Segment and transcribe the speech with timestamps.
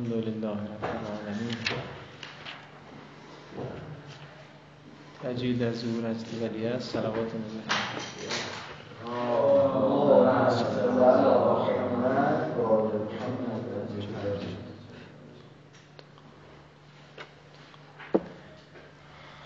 [0.00, 1.56] الحمد لله رب العالمين
[5.22, 7.28] تجید از ظهور هستی ولی است صلوات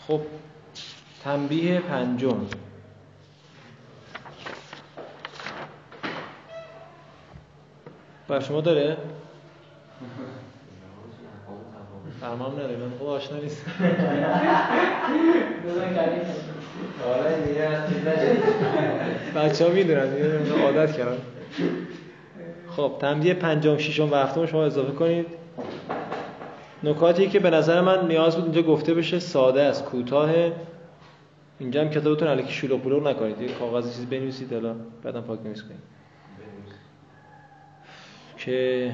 [0.07, 0.21] خب
[1.25, 2.47] تنبیه پنجم.
[8.29, 8.97] بر شما داره؟
[12.25, 13.65] فرمام نداره من خوب آشنا نیست
[19.37, 20.09] بچه ها می‌دونن
[20.65, 21.17] عادت کردن
[22.71, 25.27] خب تنبیه پنجم ششم و هفتم شما اضافه کنید.
[26.85, 30.31] نکاتی که به نظر من نیاز بود اینجا گفته بشه ساده است کوتاه.
[31.59, 33.41] اینجا هم کتابتون علیکی شلوغ بلوغ نکنید.
[33.41, 35.81] یه کاغذ چیزی بنویسید حالا بعدم پاک نویس کنید
[38.37, 38.91] که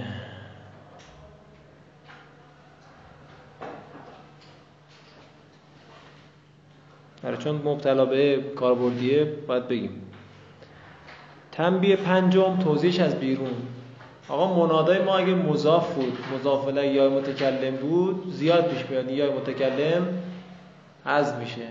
[7.24, 10.02] آره چون مبتلا به کاربردیه باید بگیم.
[11.52, 13.54] تنبیه پنجم توضیحش از بیرون.
[14.28, 20.06] آقا منادای ما اگه مضاف بود مضاف یا متکلم بود زیاد پیش میاد یا متکلم
[21.04, 21.66] از میشه.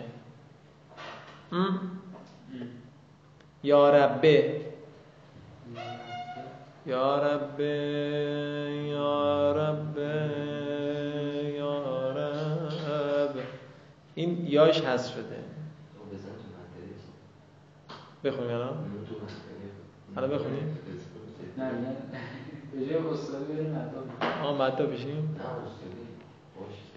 [3.64, 4.62] یا ربه.
[6.86, 7.74] یا ربه
[8.90, 10.49] یا ربه.
[14.20, 15.40] این یاش حذف شده.
[18.24, 18.78] بخونیم الان؟
[20.18, 20.78] الان بخونیم
[21.58, 21.96] نه نه.
[22.74, 25.40] به جای استادی بریم مطلب آه مددا بشیم؟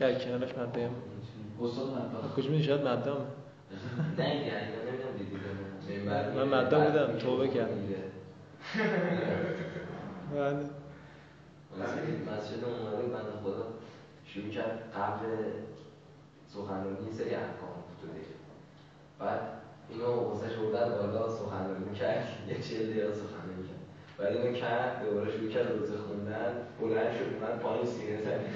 [0.00, 0.90] در کنارش مددا هم
[1.62, 2.96] استاد مطلب کجا میدی شاید هم
[4.16, 4.52] دیگه
[4.86, 6.04] نمی‌دونم دیدی
[6.36, 7.74] من مددا بودم توبه کردم.
[10.34, 10.56] بله.
[11.76, 13.66] مسجد اومده بنده خدا
[14.26, 15.26] شروع کرد قبل
[16.54, 18.34] سخنرانی یه سری احکام تو دیگه
[19.20, 19.40] بعد
[19.88, 22.26] اینو واسه بردن بالا سخنرانی کرد.
[22.48, 23.82] یه چهل دقیقه سخنرانی کرد.
[24.18, 28.52] بعد اینو کرد دوباره شروع کرد روزه خوندن بلند شد من پایین سینه زمین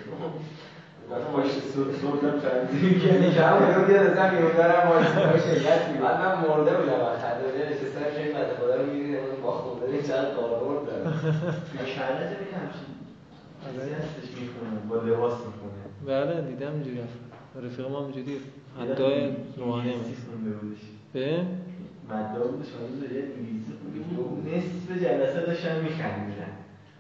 [1.11, 1.55] بعد پشت
[2.01, 5.07] سردم تنظیم کردی که همون رو بیاد ازم میوندرم باید
[5.47, 9.53] شرکت بعد من مرده بودم از خنده نشستم این بنده خدا رو می‌دیدم اون با
[9.53, 11.05] خوندن چقدر کاربرد داره.
[11.95, 15.77] شهرت ببین همچین هستش می‌خونه با لباس می‌خونه.
[16.07, 17.01] بله دیدم اینجوری
[17.65, 18.37] رفیق ما اینجوری
[18.81, 19.99] حدای روحانی هم.
[19.99, 20.27] هست.
[21.13, 21.41] به؟
[22.09, 22.67] مدار بودش
[24.47, 26.53] نصف جلسه داشتن میخندیدن.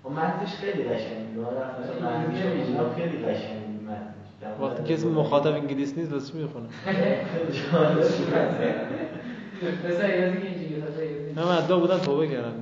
[0.04, 3.76] و متنش خیلی قشنگ بود رفتم خیلی قشنگ بود
[4.60, 6.66] وقتی کسی مخاطب انگلیس نیست واسه می‌خونه.
[11.36, 12.52] نه مددا بودن توبه کردن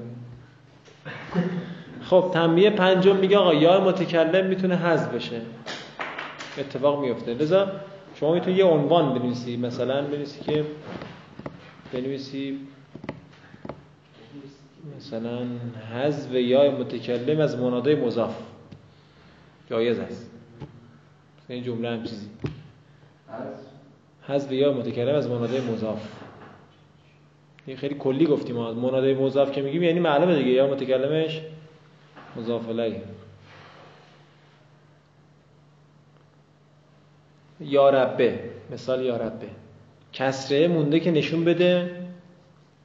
[2.03, 5.41] خب تنبیه پنجم میگه آقا یا متکلم می‌تونه حذف بشه.
[6.59, 7.73] اتفاق میفته لذا
[8.15, 9.57] شما می‌تونی یه عنوان بنویسی.
[9.57, 10.65] مثلا بنویسی که
[11.93, 12.59] بنویسی
[14.97, 15.47] مثلا
[15.95, 18.37] حذف یا متکلم از منادای مضاف.
[19.71, 20.31] جایز است.
[21.49, 22.29] این جمله هم چیزی.
[24.29, 26.09] حذف یا متکلم از منادای مضاف.
[27.67, 28.57] این خیلی کلی گفتیم.
[28.57, 30.51] منادای مضاف که میگیم یعنی معلومه دیگه.
[30.51, 31.41] یا متکلمش
[32.37, 33.03] مضاف الیه
[37.65, 38.51] یا ربه.
[38.71, 39.49] مثال یا ربه.
[40.13, 42.01] کسره مونده که نشون بده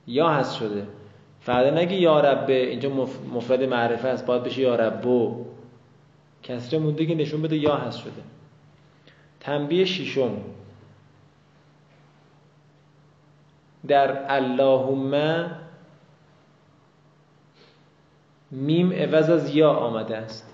[0.08, 0.88] یا هست شده.
[1.42, 4.26] فردا نگی یا ربه اینجا مف- مفرد معرفه است.
[4.26, 5.46] باید بشه یا ربو.
[6.44, 8.24] کسره مونده که نشون بده یا هست شده.
[9.40, 10.38] تنبیه ششم.
[13.88, 15.46] در اللهم
[18.52, 20.54] میم عوض از یا آمده است.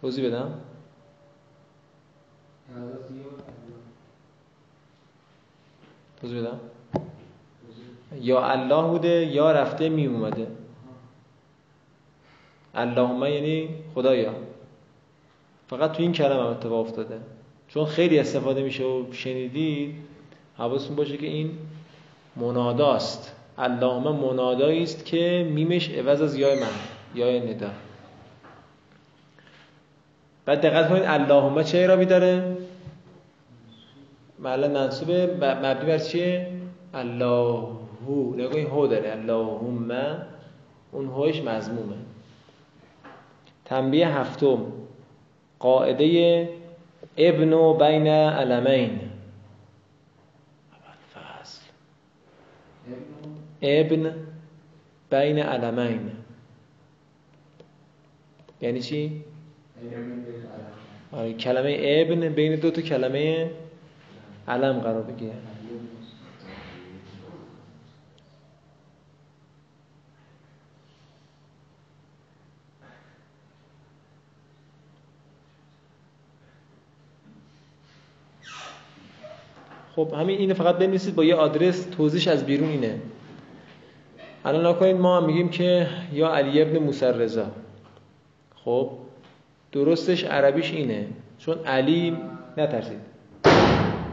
[0.00, 0.60] توضیح بدم؟
[6.20, 6.60] توضیح بدم
[8.20, 10.46] یا الله بوده یا رفته میم اومده.
[12.74, 14.34] اللهم یعنی خدایا.
[15.68, 17.20] فقط تو این کلمه هم اتفاق افتاده.
[17.68, 19.94] چون خیلی استفاده میشه و شنیدید
[20.58, 21.58] حواستون باشه که این
[22.36, 23.32] مناداست.
[23.58, 26.66] اللهم منادایی است که میمش عوض از یای من
[27.14, 27.70] یای ندا.
[30.44, 32.53] بعد دقت کنید اللهم چه اعرابی داره؟
[34.44, 36.46] معلم منصوبه ب- مبنی بر چیه؟
[36.94, 37.66] الله
[38.36, 39.10] نگاه این هو داره.
[39.12, 39.90] اللهم
[40.92, 41.96] اون هوش مضمومه.
[43.64, 44.58] تنبیه هفتم.
[45.58, 46.48] قاعده
[47.16, 49.00] ابن و بین علمین.
[51.14, 51.60] فصل
[53.62, 54.14] ابن
[55.10, 56.10] بین علمین.
[58.60, 59.22] یعنی چی؟
[61.12, 63.50] آره کلمه ابن بین دو تا کلمه
[64.48, 65.34] علم قرار بگیره.
[79.96, 83.00] خب همین اینو فقط بنویسید با یه آدرس توضیحش از بیرون اینه.
[84.44, 87.46] الان نکنید ما هم میگیم که یا علی ابن موسی رضا
[88.64, 88.90] خب
[89.72, 91.06] درستش عربیش اینه.
[91.38, 92.16] چون علی
[92.56, 93.13] نترسید.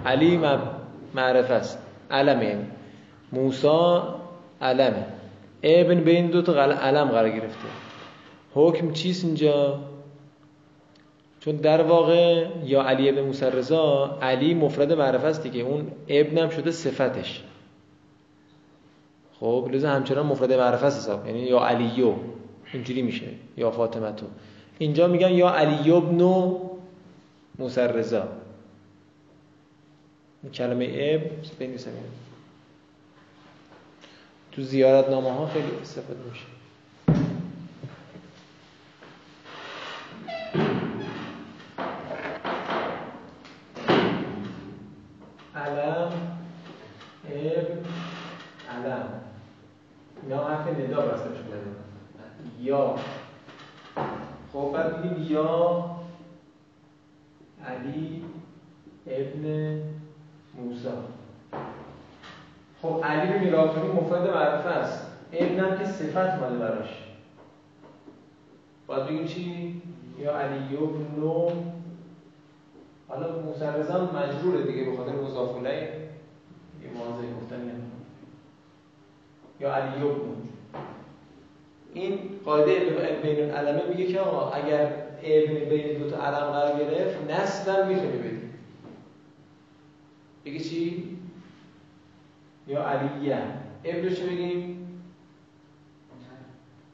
[0.05, 0.39] علی
[1.15, 1.79] معرفه است.
[2.11, 2.45] علمه.
[2.45, 2.65] یعنی
[3.31, 4.15] موسا
[4.61, 5.05] علمه.
[5.63, 7.67] ابن بین دو تا علم قرار گرفته.
[8.53, 9.79] حکم چیست اینجا؟
[11.39, 15.61] چون در واقع یا علی ابن موسی رضا علی مفرد معرفه است دیگه.
[15.61, 17.43] اون ابن هم شده صفتش.
[19.39, 21.27] خب لذا همچنان مفرد معرفه است حساب.
[21.27, 22.13] یعنی یا علیو.
[22.73, 23.27] اینجوری میشه.
[23.57, 24.25] یا فاطمه تو
[24.79, 26.51] اینجا میگن یا علی ابن
[27.59, 28.27] موسی رضا.
[30.49, 31.91] کلمه اب بنویسم
[34.51, 36.45] تو زیارت نامه ها خیلی استفاده میشه.
[45.55, 46.11] علم
[47.29, 47.77] ابن
[48.69, 49.09] علم.
[50.23, 51.61] اینا حرف ندا بسته شده
[52.59, 52.95] یا.
[54.53, 55.85] خب بعد یا
[57.65, 58.23] علی
[59.07, 59.81] ابن
[60.55, 60.91] موسا
[62.81, 63.33] خب علی
[63.73, 65.07] کنیم مفرد معرفه است.
[65.59, 67.03] هم که صفت ماده براش.
[68.87, 69.81] باید بگیم چی؟
[70.19, 71.21] یا علی ابن
[73.07, 73.65] حالا موسی
[74.17, 75.55] مجروره دیگه به خاطر مضاف
[76.83, 77.81] یه واضح گفتن
[79.59, 80.35] یا علی ابن.
[81.93, 82.79] این قاعده
[83.21, 84.93] بین العلمه میگه که آقا اگر
[85.23, 88.40] ابن بین دو تا علم قرار گرفت نسلا می‌تونی بدی
[90.45, 91.17] بگی چی؟
[92.67, 93.37] یا علیه.
[93.83, 94.87] ابن چه بگیم.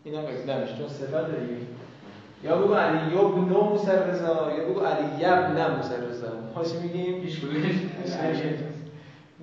[0.03, 1.61] اینا نمیشه چون صفت دیگه.
[2.43, 6.27] یا بگو علی ابن مسرزا یا بگو علی ابن مسرزا.
[6.55, 7.41] هاش میگیم؟ پیش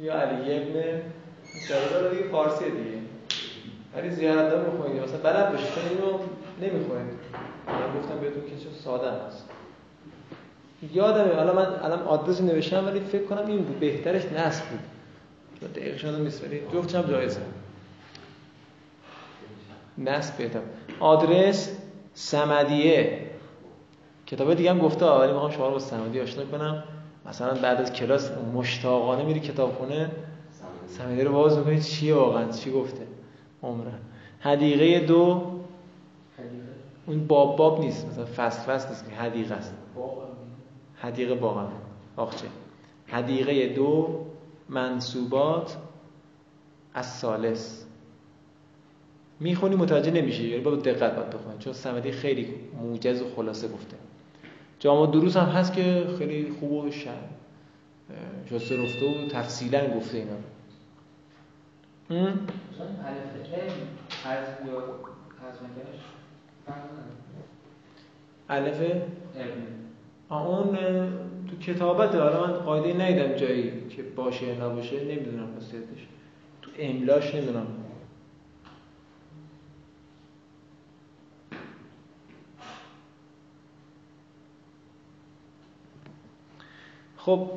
[0.00, 1.02] یا علی ابن
[1.56, 2.98] مسرزا رو دیگه فارسی دیگه.
[3.96, 6.18] ولی زیارت دار می‌خونید مثلا بلد باشید چون اینو
[6.60, 7.14] نمی‌خونید
[7.66, 9.43] من گفتم بهتون که چه ساده است.
[10.92, 11.34] یادمه.
[11.34, 13.80] حالا من الان آدرس نوشتم ولی فکر کنم این بود.
[13.80, 14.80] بهترش نصب بود.
[15.72, 17.40] دقیق شده نیست ولی جفتش هم جایزه.
[19.98, 20.60] نصب بهتر.
[21.00, 21.76] آدرس
[22.14, 23.18] سمدیه.
[24.26, 26.84] کتاب دیگه هم گفته ولی می‌خوام شما رو با سمدی آشنا کنم.
[27.26, 30.10] مثلا بعد از کلاس مشتاقانه میری کتابخونه
[30.86, 33.06] سمدیه رو باز می‌کنید چیه واقعا؟ چی گفته؟
[33.62, 33.98] عمرن.
[34.40, 35.42] حدیقه دو.
[37.06, 38.06] اون باب باب نیست.
[38.06, 39.10] مثلا فصل فصل نیست.
[39.10, 39.74] که حدیقه است.
[41.04, 41.68] حدیقه باغ
[42.16, 42.46] باغچه
[43.06, 44.24] حدیقه دو
[44.68, 45.76] منصوبات
[46.94, 47.84] از سالس
[49.40, 51.58] می‌خونی متوجه نمیشه یعنی با دقت باید بخونی.
[51.58, 53.96] چون سمدی خیلی موجز و خلاصه گفته.
[54.78, 57.10] جامع دروس هم هست که خیلی خوب و شن
[58.50, 60.36] شسته رفته و تفصیلا گفته اینا.
[68.48, 68.80] الف
[70.30, 70.78] اون
[71.50, 76.06] تو کتابت حالا من قاعده نیدم جایی که باشه نباشه نمی‌دونم خاصیتش.
[76.62, 77.66] تو املاش نمی‌دونم.
[87.16, 87.50] خب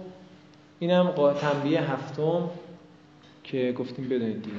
[0.80, 2.50] اینم تنبیه هفتم
[3.44, 4.56] که گفتیم بدونید دیگه.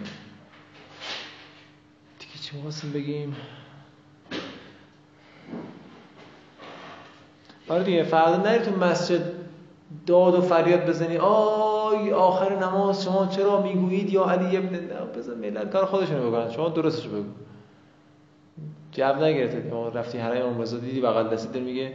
[2.18, 2.56] دیگه چی
[2.92, 3.36] بگیم؟
[7.68, 9.20] آره دیگه فردا نری تو مسجد
[10.06, 11.16] داد و فریاد بزنی.
[11.16, 14.78] آی آخر نماز شما چرا می‌گویید؟ یا علی ابن
[15.16, 16.50] بزن ملت کار خودشونو بکنن.
[16.50, 17.24] شما درستش بگو.
[18.92, 21.92] جو نگرفته ما رفتی حرم امام رضا دیدی بغل دستی داره میگه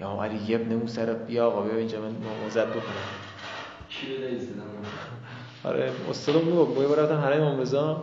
[0.00, 2.12] یا علی ابن موسی بیا آقا بیا اینجا من
[2.44, 2.82] موزد بکنم
[3.88, 4.06] کی
[5.64, 8.02] آره استادم می‌گفت یه بار رفتم حرم امام رضا.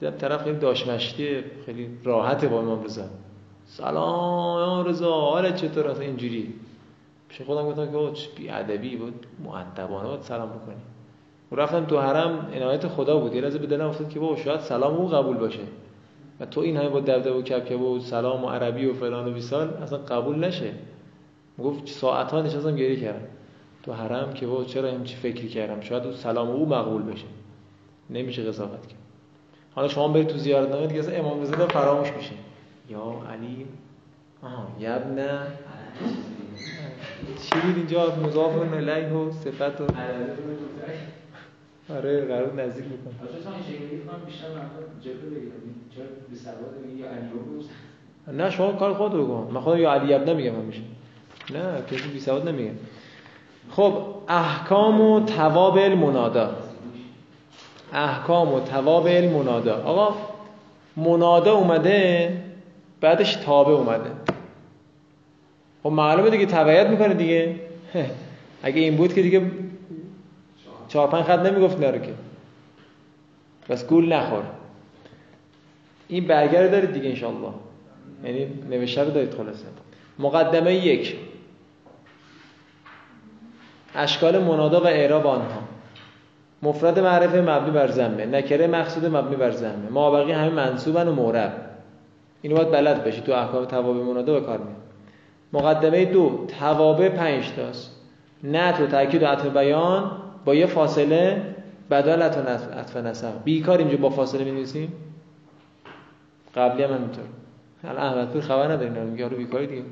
[0.00, 3.02] دیدم طرف خیلی داشمشتی خیلی راحته با امام رضا.
[3.72, 5.20] سلام امام رضا.
[5.20, 6.54] حالت چطور؟ است اینجوری.
[7.28, 10.22] پیش خودم گفتم که چه بی ادبی بود مؤدبانه بود.
[10.22, 10.76] سلام بکنی.
[11.52, 13.34] و رفتم تو حرم عنایت خدا بود.
[13.34, 15.60] یه به دلم افتاد که بابا شاید سلام او قبول باشه.
[16.40, 19.32] و تو این همه با دبدبه و کبکبه و سلام و عربی و فلان و
[19.32, 20.72] بیسال اصلا قبول نشه.
[21.58, 23.26] گفت ساعت ها نشستم گریه کردم.
[23.82, 27.26] تو حرم که با چرا چی فکری کردم؟ شاید او سلام او مقبول بشه.
[28.10, 29.00] نمیشه قضاوت کرد.
[29.74, 32.32] حالا شما برید تو زیارت نامه دیگه امام رضا فراموش میشه.
[32.90, 33.66] یا علی؟
[34.42, 35.46] آها یبنه
[37.42, 39.84] چی بود اینجا؟ مضاف الیه و صفت و
[41.94, 42.98] آره قرار نزدیک بود
[48.32, 50.80] نه شما کار خود رو کن من خودم یا علی ابن میگم همیشه.
[51.50, 52.74] نه کسی بی سواد نمیگم
[53.70, 56.56] خب احکام و تواب المنادا.
[57.92, 59.82] احکام و تواب المنادا.
[59.82, 60.16] آقا
[60.96, 62.49] منادا اومده؟
[63.00, 64.10] بعدش تابه اومده.
[65.82, 67.54] خب معلومه دیگه تبعیت می‌کنه دیگه.
[68.62, 69.50] اگه این بود که دیگه
[70.88, 72.14] چهار پنج خط نمی‌گفت ناره که.
[73.68, 74.42] بس گول نخور.
[76.08, 77.52] این برگرد دارید دیگه انشالله
[78.24, 79.64] یعنی نوشته رو دارید خلاصه.
[80.18, 81.16] مقدمه یک.
[83.94, 85.62] اشکال منادا و اعراب آنها.
[86.62, 91.12] مفرد معرفه مبنی بر زمه نکره مقصود مبنی بر زمه ما بقیه همه منصوبن و
[91.12, 91.69] معرب
[92.42, 94.76] اینو باید بلد بشی تو احکام توابع منادا به کار میاد.
[95.52, 97.96] مقدمه دو توابع پنج تاست.
[98.44, 100.10] نت و تاکید و عطف بیان
[100.44, 101.42] با یه فاصله
[101.90, 102.40] بدالت و
[102.78, 103.44] عطف نسب.
[103.44, 104.92] بیکار اینجا با فاصله می نویسیم
[106.56, 107.24] قبلی هم همینطور.
[107.86, 109.82] حالا احمد پور خبر ندارین میگه رو بیکاری دیگه.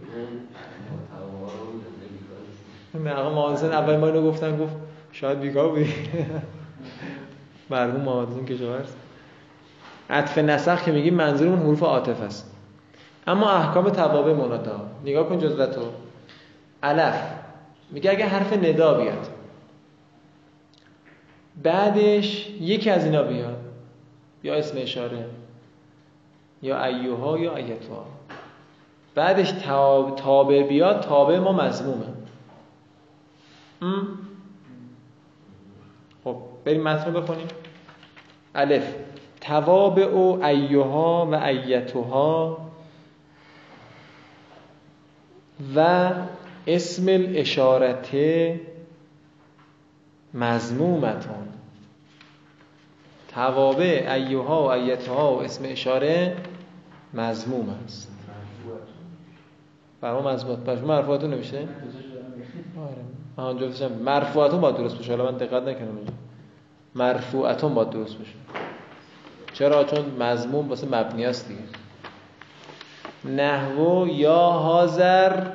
[3.04, 4.76] نه آقا محمد اول ما اینو گفتن گفت
[5.12, 5.94] شاید بیکار بودی.
[7.70, 8.92] مرحوم حسین کشاورز.
[10.10, 12.54] عطف نسخ که میگیم منظورمون حروف عاطف است.
[13.26, 15.82] اما احکام توابع منادا نگاه کن جزوتو
[16.82, 17.22] الف.
[17.90, 19.28] میگه اگه حرف ندا بیاد.
[21.62, 23.58] بعدش یکی از اینا بیاد.
[24.42, 25.26] یا اسم اشاره.
[26.62, 28.06] یا ایوها یا ایتوها.
[29.14, 29.50] بعدش
[30.16, 32.06] تابع بیاد تابع ما مضمومه.
[36.24, 37.48] خب بریم متن بخونیم.
[38.54, 38.94] الف.
[39.48, 42.58] توابع و ایوها و ایتوها
[45.76, 46.10] و
[46.66, 48.16] اسم الاشارت
[50.34, 51.48] مضمومتون
[53.34, 56.36] توابع ایوها و ایتها و اسم اشاره
[57.14, 58.12] مضموم است.
[60.00, 63.48] برای مضمومت برای مرفوعاتون نمیشه؟ آره.
[63.48, 66.12] آن جفتشم مرفوعاتون باید درست بشه حالا من دقت نکنم اینجا.
[66.94, 68.34] مرفوعاتون باید درست بشه
[69.52, 71.60] چرا؟ چون مضموم واسه مبنی است دیگه.
[73.36, 75.46] نحو یا حاضر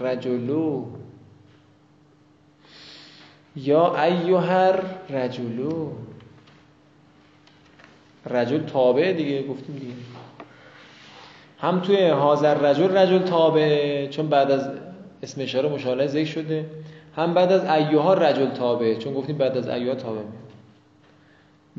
[0.00, 0.84] رجلو.
[3.56, 5.90] یا ایوهر رجلو
[8.30, 9.92] رجل تابع دیگه گفتیم دیگه.
[11.58, 14.70] هم توی حاضر رجل رجل تابع چون بعد از
[15.22, 16.66] اسم اشاره مشاله ذکر شده.
[17.16, 20.20] هم بعد از ایوها رجل تابع چون گفتیم بعد از ایوها تابع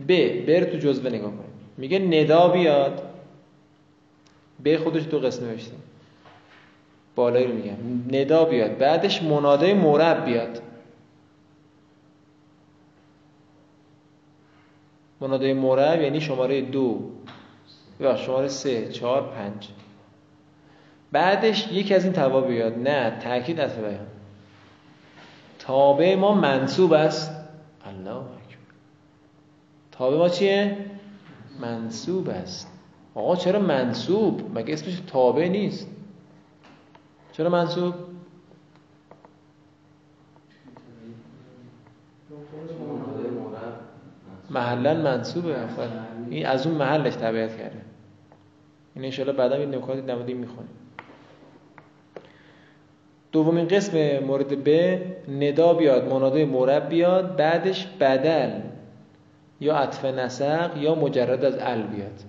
[0.08, 3.02] ب بر تو جزوه نگاه کنیم میگه ندا بیاد.
[4.64, 5.72] به خودش دو قسم نوشته.
[7.16, 7.78] بالایی رو میگم.
[8.20, 8.78] ندا بیاد.
[8.78, 10.62] بعدش مناده مورب بیاد.
[15.22, 17.10] مناده مورب یعنی شماره دو.
[18.00, 19.68] یا شماره سه چهار پنج.
[21.12, 22.80] بعدش یکی از این توابع بیاد.
[22.80, 24.08] نه تاکید از بیان.
[25.60, 27.32] تابع ما منصوب است.
[27.86, 28.58] الله اکبر.
[29.92, 30.78] تابع ما چیه؟
[31.60, 32.68] منصوب است.
[33.16, 35.88] آقا چرا منصوب؟ مگه اسمش تابع نیست؟
[37.32, 37.94] چرا منصوب؟
[44.50, 45.56] محلا منصوبه
[46.30, 47.82] این از اون محلش تبعیت کرده.
[48.96, 50.70] این انشاءالله بعدا این نکاتی نمودیم می‌خونیم.
[53.32, 58.73] دومین قسم مورد ب ندا بیاد مناده مورب بیاد بعدش بدل.
[59.64, 62.20] یا عطف نسق یا مجرد از ال بیاد.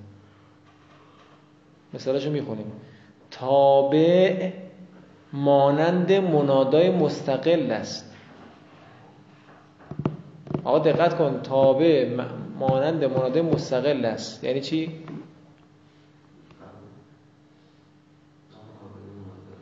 [1.95, 2.73] مثالشو می‌خونیم.
[3.31, 4.51] تابع
[5.33, 8.15] مانند منادای مستقل است.
[10.65, 12.17] آقا دقت کن تابع
[12.59, 14.45] مانند منادای مستقل است.
[14.45, 14.93] یعنی چی؟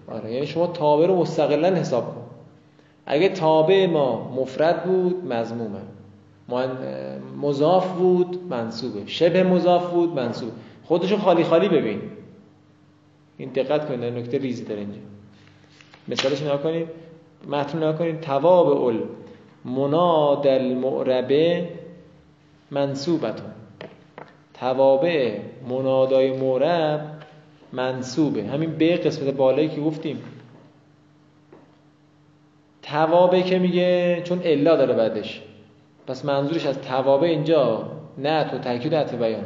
[0.09, 2.23] آره یعنی شما تابع رو مستقلا حساب کن.
[3.07, 5.81] اگه تابع ما مفرد بود مضمومه
[7.41, 9.07] مضاف بود منصوبه.
[9.07, 10.53] شبه مضاف بود منصوب
[10.85, 12.01] خودشو خالی خالی ببین.
[13.37, 14.99] این دقت کنید نکته ریزی داره اینجا.
[16.09, 16.87] مثالش نگاه کنید
[17.49, 19.01] متن نگاه کنید تواب اول.
[19.65, 21.69] مناد المعربه
[22.71, 23.51] منصوبتون.
[24.55, 27.01] توابع منادای معرب
[27.73, 28.45] منصوبه.
[28.45, 30.23] همین به قسمت بالایی که گفتیم.
[32.83, 35.43] توابع که میگه چون الا داره بعدش.
[36.07, 39.45] پس منظورش از توابع اینجا نه تو تاکید حتی بیان.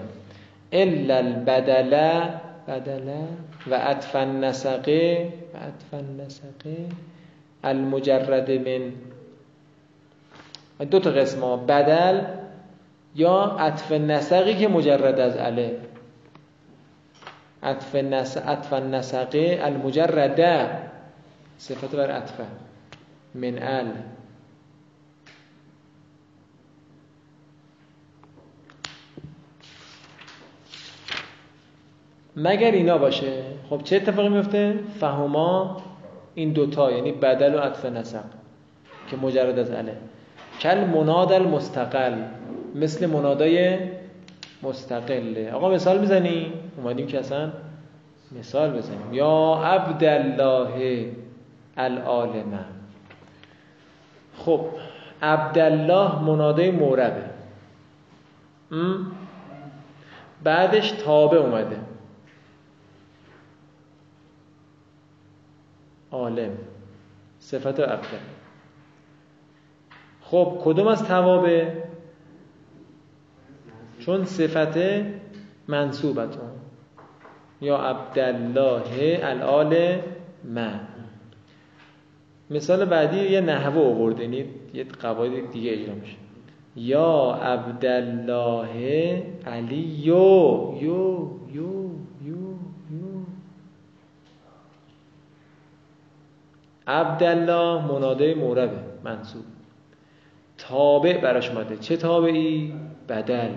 [0.72, 2.20] الا البدل
[2.68, 3.24] بدله
[3.70, 6.76] و عطف النسقه و عطف النسقه
[7.64, 8.92] المجرد من.
[10.90, 12.20] دو تا قسم ها بدل
[13.14, 15.76] یا عطف نسقی که مجرد از اله
[17.62, 20.68] عطف نس عطف النسقه المجرده
[21.58, 22.44] صفت بر عطفه
[23.34, 23.86] من ال.
[32.36, 35.76] مگر اینا باشه؟ خب چه اتفاقی میفته؟ فهما
[36.34, 38.24] این دوتا یعنی بدل و عطف نسق
[39.10, 39.96] که مجرد از اله
[40.60, 42.14] کل مناد المستقل
[42.74, 43.78] مثل منادای
[44.62, 47.52] مستقله آقا مثال می‌زنی اومدیم که اصلا
[48.38, 49.14] مثال بزنیم.
[49.14, 51.10] یا عبدالله
[51.76, 52.64] العالمه
[54.38, 54.60] خب
[55.22, 57.24] عبدالله منادای موربه.
[60.44, 61.76] بعدش تابه اومده.
[66.12, 66.58] عالم
[67.38, 68.04] صفت عبد
[70.20, 71.72] خب کدوم از توابه
[73.98, 74.78] چون صفت
[75.68, 76.50] منصوبتون.
[77.60, 79.98] یا عبدالله الال
[80.44, 80.80] من.
[82.50, 84.44] مثال بعدی یه نحوه آورده یعنی
[84.74, 86.16] یه قواعد دیگه اجرا میشه.
[86.76, 88.76] یا عبدالله
[89.46, 91.85] علی یو یو یو.
[96.86, 99.44] عبدالله مناده موربه منصوب
[100.58, 101.76] تابع براش اومده.
[101.76, 102.74] چه تابعی؟
[103.08, 103.50] بدل.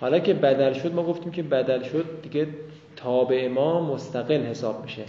[0.00, 2.48] حالا که بدل شد ما گفتیم که بدل شد دیگه
[2.96, 5.04] تابع ما مستقل حساب میشه.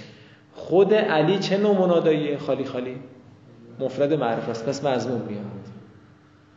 [0.53, 2.95] خود علی چه نوع مناداییه خالی خالی.
[3.79, 4.69] مفرد معرفه است.
[4.69, 5.43] پس مضمون میاد.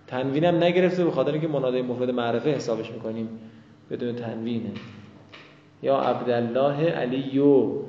[0.06, 3.28] تنوینم نگرفته به خاطر اینکه منادای مفرد معرفه حسابش می‌کنیم.
[3.90, 4.70] بدون تنوینه.
[5.82, 7.82] یا عبدالله علی یو.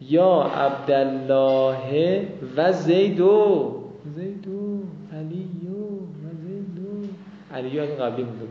[0.00, 3.80] یا عبدالله و زیدو
[4.16, 5.76] زیدو علیو
[6.22, 7.08] و زیدو
[7.52, 8.48] علیو از قبلی مونده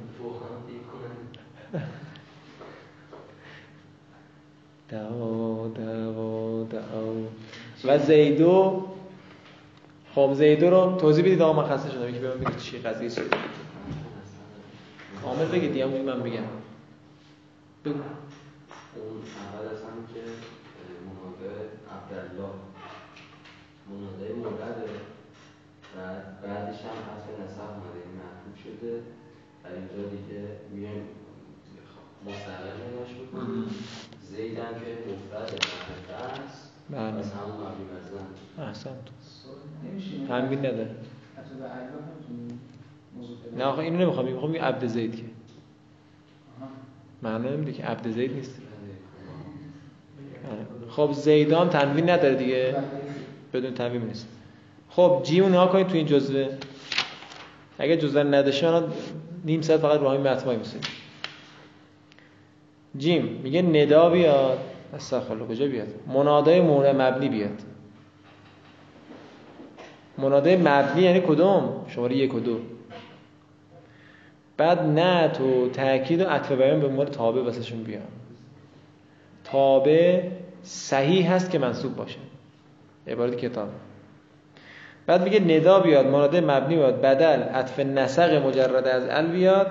[4.89, 7.13] دعا دعا دعا
[7.85, 8.83] و زیدو
[10.15, 12.09] خب زیدو رو توضیح بدید آقا من خسته شدم.
[12.09, 13.23] یکی بهم بگید چی قضیه چیه.
[15.25, 16.43] عامل بگید دیگه من بگم.
[17.85, 18.01] بگو اون
[19.53, 20.19] اول هم که
[22.19, 22.53] عبدالله
[23.89, 24.85] مناده مورده
[25.95, 25.99] و
[26.43, 27.99] بعدش هم حرف نصب اومده.
[28.05, 29.01] این محبوب شده.
[29.63, 31.03] در اینجا دیگه میایم.
[32.27, 33.65] مستقل نگاش بکنیم
[34.21, 36.71] زید هم که مفرد معرفه است.
[36.89, 36.99] بله.
[36.99, 38.95] از همون مبنی مزن احسنت
[40.27, 40.95] تنبین نداره.
[43.57, 45.23] نه آخه اینو نمی‌خوام می‌خوام عبد زید که.
[47.23, 48.61] معنا نمیده که عبد زید نیست.
[50.95, 52.75] خب زیدان تنوین نداره دیگه.
[53.53, 54.27] بدون تنوین نیست.
[54.89, 56.47] خب جیم نها کنید تو این جزوه.
[57.79, 58.83] اگه جزوه نداشته من
[59.45, 60.57] نیم ساعت فقط رو همین متن
[62.97, 64.59] جیم میگه ندا بیاد.
[64.93, 67.61] استغفرالله کجا بیاد؟ منادای مورد مبنی بیاد.
[70.17, 72.59] منادای مبنی یعنی کدوم؟ شماره یک و دو.
[74.57, 78.01] بعد نت و تاکید و عطف بیان به عنوان تابع واسهشون بیاد
[79.43, 80.21] تابع
[80.63, 82.19] صحیح هست که منصوب باشه.
[83.07, 83.69] عبارت کتاب.
[85.05, 89.67] بعد میگه ندا بیاد مناده مبنی بیاد بدل عطف نسق مجرد از ال بیاد.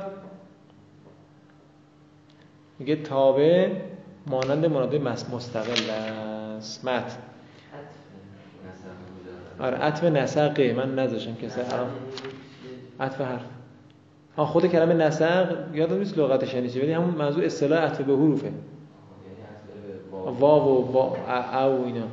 [2.79, 3.69] میگه تابع
[4.27, 6.85] مانند مناده مستقل است.
[6.85, 7.19] مت.
[9.61, 11.61] آره عطف نسقه من نذاشتم کسی.
[13.01, 13.43] عطف حرف.
[14.37, 18.53] ها خود کلمه نسق یادم نیست لغتش شنیدی ولی همون موضوع اصطلاح عطف به حروفه.
[20.31, 20.99] واو و
[21.57, 22.07] او اینا.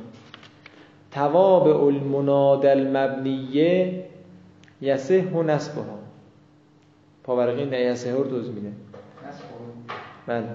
[1.12, 4.04] تواب المناد المبنیه
[4.82, 6.00] یسه و نصبه ها
[7.24, 8.72] پاورقی نه یسه رو دوز میده.
[10.28, 10.46] بله.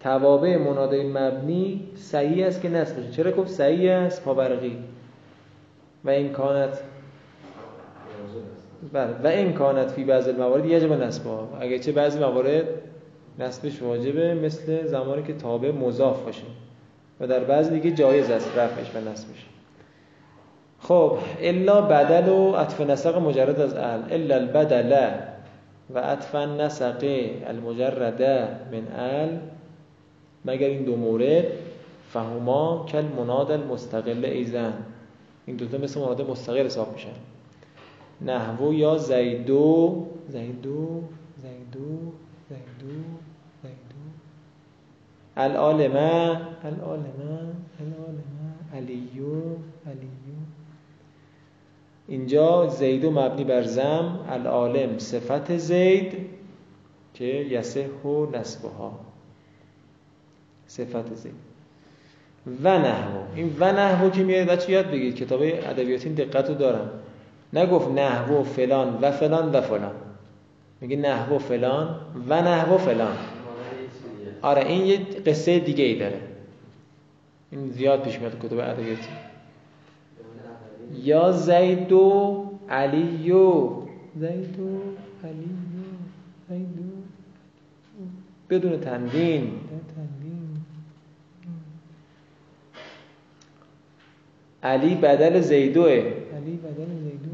[0.00, 4.78] توابع مناده مبنی صحیح است که نصب بشه چرا گفت صحیح است؟ پاورقی.
[6.04, 6.82] و این کانت
[8.92, 9.14] بله.
[9.24, 12.64] و این کانت فی بعض الموارد یجب نصبها اگه چه بعضی موارد
[13.38, 16.42] نصبش واجبه مثل زمانی که تابع مضاف باشه.
[17.20, 19.46] و در بعض دیگه جایز است رفعش و نصبش.
[20.80, 25.10] خب الا بدل و عطف نسق مجرد از ال الا البدل
[25.94, 27.04] و عطف نسق
[27.46, 28.22] المجرد
[28.72, 29.38] من ال
[30.44, 31.44] مگر این دو مورد؟
[32.12, 34.72] فهما کل مناد المستقل ایزن.
[35.46, 37.08] این دوتا مثل مناد مستقل حساب میشن.
[38.20, 41.02] نحو یا زیدو زیدو
[41.42, 42.12] زیدو
[42.48, 42.92] زیدو
[43.62, 44.00] زیدو
[45.36, 49.34] العالمه العالمه العالمه علیو
[49.86, 50.36] علیو.
[52.08, 56.12] اینجا زیدو مبنی بر زم العالم صفت زید
[57.14, 59.00] که یسه و نسبها.
[60.66, 61.34] صفت زید.
[62.62, 63.18] و نحو.
[63.34, 66.90] این و نحو که میاد بچه یاد بگید کتاب ادبیاتی این دقت رو دارم.
[67.52, 69.94] نگفت نحو فلان و فلان و فلان.
[70.80, 71.96] میگه نحو فلان
[72.28, 73.16] و نحو فلان.
[74.42, 76.20] آره این یه قصه دیگه ای داره.
[77.50, 79.08] این زیاد پیش میاد کتب ادبیاتی
[81.04, 83.70] یا زیدو علیو
[84.16, 84.80] زیدو
[85.24, 85.84] علیو
[86.48, 86.90] زیدو
[88.50, 89.52] بدون تنوین
[94.62, 95.90] علی بدل زیدوه.
[95.90, 97.30] علی بدل زیدو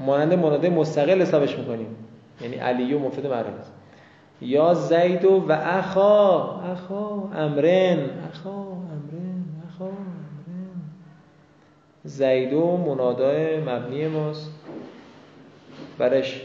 [0.00, 1.96] مانند مناده مستقل حسابش می‌کنیم.
[2.40, 3.72] یعنی علیو مفید معرفت
[4.40, 7.98] یا زیدو و اخا اخا امرن
[8.32, 10.70] اخا امرن اخا امرن.
[12.04, 14.50] زیدو منادای مبنی ماست.
[15.98, 16.42] برش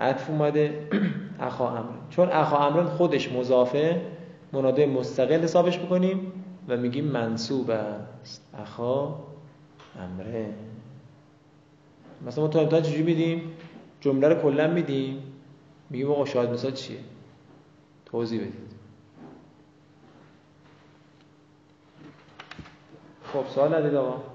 [0.00, 0.88] عطف اومده.
[1.40, 1.98] اخا امرن.
[2.10, 4.00] چون اخا امرن خودش مضافه
[4.52, 6.32] منادای مستقل حسابش بکنیم
[6.68, 8.54] و میگیم منصوب است.
[8.62, 9.14] اخا
[9.98, 10.54] امرن.
[12.26, 13.52] مثلا ما تو امتحان چجوری میدیم؟
[14.00, 15.22] جمله رو کلا میدیم.
[15.90, 16.98] میگیم آقا شاهد مثال چیه؟
[18.06, 18.74] توضیح بدید.
[23.32, 24.33] خب سوال ندید آقا؟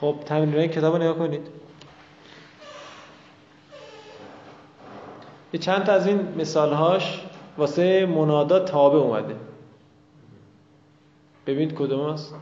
[0.00, 1.48] خب تمرین کتاب رو نگاه کنید.
[5.52, 7.20] یه چند تا از این مثال هاش
[7.58, 9.36] واسه منادا تابع اومده.
[11.46, 12.34] ببینید کدوم هست.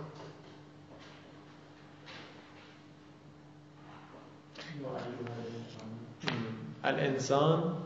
[6.85, 7.77] الانسان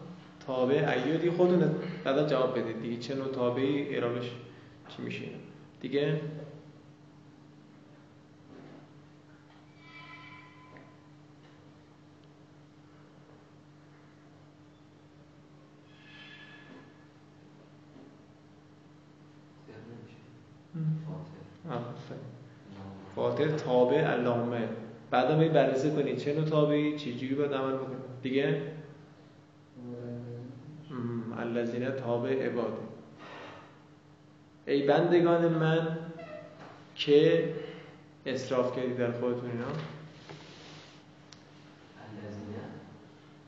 [0.46, 1.74] تابع ایودی خودتون
[2.04, 4.30] بعدا جواب بدید دیگه چه نوع تابعی اعرابش
[4.88, 5.24] چی میشه؟
[5.80, 6.20] دیگه
[25.26, 28.62] بعدا می بررسی کنید چه نوع تابعی چه جوری باید عمل بکنید دیگه؟
[31.38, 32.78] الذین تابع عباد.
[34.66, 35.98] ای بندگان من
[36.94, 37.44] که
[38.26, 39.64] اصراف کردی در خودتون اینا؟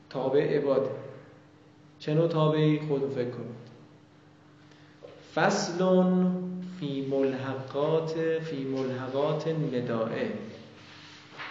[0.09, 0.89] تابع عباد.
[1.99, 3.59] چه نوع تابعی خودتون فکر کنید.
[5.35, 6.35] فصلون
[6.79, 10.48] فی ملحقات فی ملحقات ندائه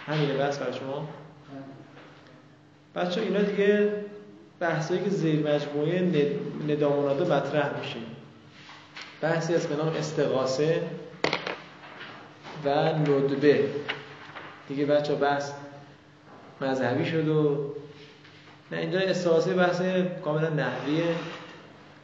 [0.09, 1.07] همینه بس برای شما.
[2.95, 3.93] بچه اینا دیگه
[4.59, 6.01] بحثایی که زیر مجموعه
[6.67, 7.99] نداموناده مطرح میشه.
[9.21, 10.81] بحثی از به نام استغاثه
[12.65, 13.69] و ندبه.
[14.67, 15.51] دیگه بچه بحث
[16.61, 17.73] مذهبی شد و
[18.71, 19.81] نه اینجا استغاثه بحث
[20.23, 21.15] کاملا نحویه.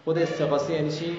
[0.06, 1.18] خود استغاثه یعنی چی؟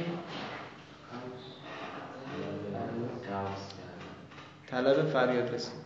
[4.70, 5.85] طلب فریاد رسی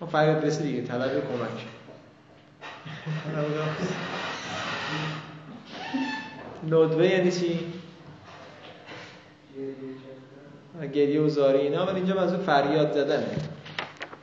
[0.00, 0.82] ما فریاد رسی دیگه.
[0.82, 1.66] طلب کمک.
[6.66, 7.60] ندوه یعنی چی؟
[10.92, 11.86] گریه و زاری اینا.
[11.86, 13.36] ولی اینجا منظور فریاد زدنه.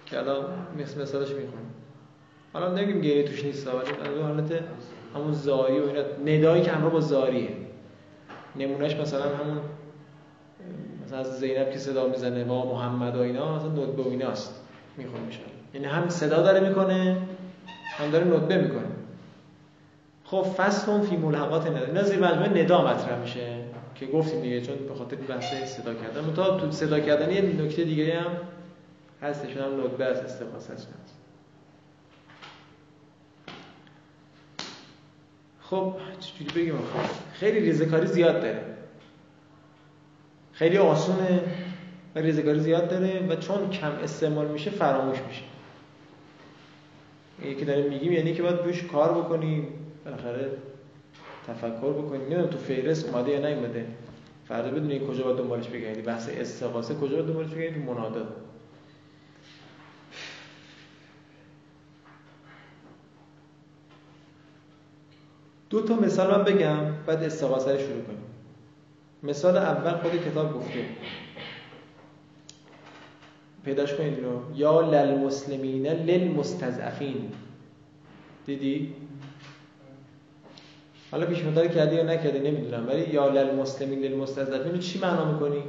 [0.06, 0.46] که الان
[0.78, 1.74] مثالش می‌خونیم
[2.54, 4.64] حالا نگیم گریه توش نیست ولی حالت
[5.16, 6.02] همون زاری و اینا.
[6.26, 7.50] ندایی که همراه با زاریه.
[8.56, 9.62] نمونهش مثلا همون
[11.06, 14.62] مثلا از زینب که صدا می‌زنه با محمد و اینا مثلا ندبه و ایناست.
[14.98, 15.40] می‌خونه میشه
[15.76, 17.18] یعنی هم صدا داره می‌کنه
[17.98, 18.88] هم داره ندبه می‌کنه.
[20.24, 23.58] خب فصل فی ملحقات ندا اینا زیر مجموعه ندا مطرح میشه
[23.96, 26.22] که گفتیم دیگه چون به خاطر بحث صدا کردن.
[26.22, 28.32] متا تو صدا کردن یه نکته دیگه هم
[29.22, 30.88] هستش هم ندبه از استفاده هست.
[35.62, 36.80] خب چجوری بگیم
[37.34, 38.62] خیلی ریزکاری زیاد داره.
[40.54, 41.42] خیلی آسونه
[42.16, 45.42] و ریزگاری زیاد داره و چون کم استعمال میشه فراموش میشه.
[47.40, 49.68] اینی که داریم میگیم یعنی که باید روش کار بکنیم
[50.06, 50.52] بالاخره
[51.48, 52.22] تفکر بکنیم.
[52.22, 53.86] نمی‌دونم تو فهرست اومده یا نیومده.
[54.48, 56.02] فردا بدونی کجا باید دنبالش بگردی.
[56.02, 58.28] بحث استغاثه کجا باید دنبالش بگردی؟ تو منادات
[65.70, 68.24] دو تا مثال من بگم بعد استغاثه رو شروع کنیم.
[69.24, 70.86] مثال اول خود کتاب گفته.
[73.66, 77.32] پیداش کنید رو یا للمسلمین للمستضعفین.
[78.46, 78.96] دیدی؟
[81.12, 82.88] حالا پیش مدار کردی یا نکردی نمی‌دونم.
[82.88, 85.64] ولی یا للمسلمین للمستضعفین چی معنا می‌کنی؟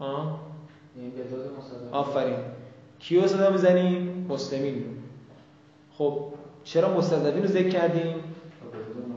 [0.00, 0.40] ها
[1.58, 2.36] مصدق آفرین.
[2.98, 4.84] کیو صدا می‌زنیم مسلمین.
[5.98, 6.18] خب
[6.64, 8.14] چرا مستضعفین رو ذکر کردیم؟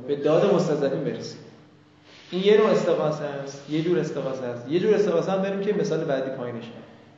[0.08, 1.39] به داد مستضعفین برسیم.
[2.31, 4.69] این یه نوع استغاثه است یه جور استغاثه است.
[4.69, 6.63] یه جور استغاثه هم داریم که مثال بعدی پایینش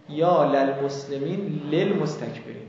[0.10, 2.68] یا للمسلمین للمستکبرین.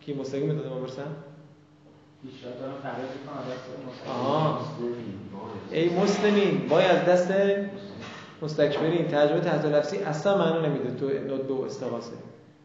[0.00, 1.02] کی مستقیم به داد ما برسن
[4.08, 4.60] آها.
[5.70, 7.32] ای مسلمین از دست
[8.42, 9.08] مستکبرین.
[9.08, 10.90] ترجمه تحت لفظی اصلا معنا نمیده.
[10.90, 12.12] تو نوع دو استغاثه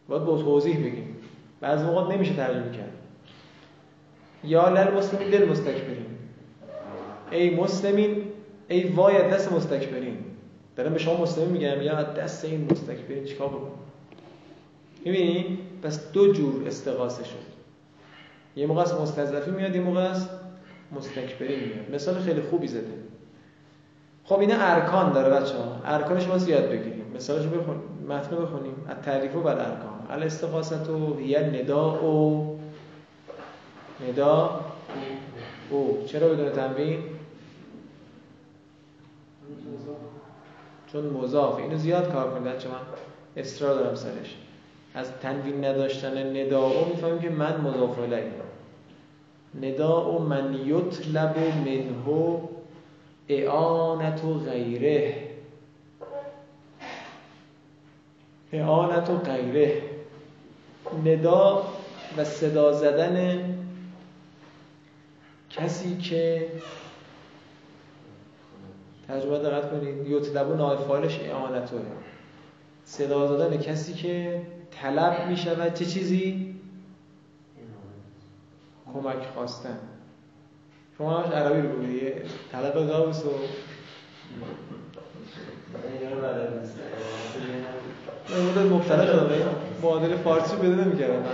[0.07, 1.17] باید با توضیح بگیم.
[1.61, 2.91] بعضی موقع نمیشه ترجمه کرد.
[4.43, 6.14] یا للمسلمین للمستکبرین.
[7.31, 8.23] ای مسلمین
[8.67, 10.17] ای وای از دست مستکبرین.
[10.75, 13.71] دارم به شما مسلمین میگم یا از دست این مستکبرین چیکار بکنم؟
[15.05, 17.55] می‌بینی؟ پس دو جور استغاثه شد.
[18.55, 20.29] یه موقع است مستضعفی میاد یه موقع است
[20.91, 21.91] مستکبرین میاد.
[21.93, 22.93] مثال خیلی خوبی زده.
[24.23, 27.05] خب اینا ارکان داره بچه ها ارکانش ما یاد بگیریم.
[27.15, 27.75] مثالش بخون
[28.09, 28.73] متن بخونیم.
[28.87, 30.07] از تعریف و بعد ارکان.
[30.09, 32.59] الاستغاثه و هی ندا و
[34.07, 34.61] ندا
[35.69, 36.99] او چرا بدون تنوین
[40.91, 41.55] چون مضاف.
[41.55, 42.75] اینو زیاد کار کنید بچه من
[43.37, 44.35] اصرار دارم سرش.
[44.93, 48.31] از تنوین نداشتن ندا او می‌فهمیم که من مضاف الیه
[50.13, 52.39] و من یطلب منه
[53.29, 55.15] اعانت و غیره.
[58.53, 59.81] اعانت و غیره.
[61.05, 61.65] ندا
[62.17, 63.55] و صدا زدن
[65.49, 66.47] کسی که
[69.07, 71.75] ترجمه دقت کنید یطلب و نایب فاعلش اعانته
[72.85, 74.41] صدا زدن کسی که
[74.81, 76.55] طلب می شود چه چیزی؟
[78.93, 79.77] کمک خواستن.
[80.97, 82.13] شما همش عربی رو بگید
[82.51, 83.29] طلب غوث و
[88.29, 89.29] من مدت مبتلا شدم.
[89.81, 91.25] معادل فارسی بده نمی‌کردم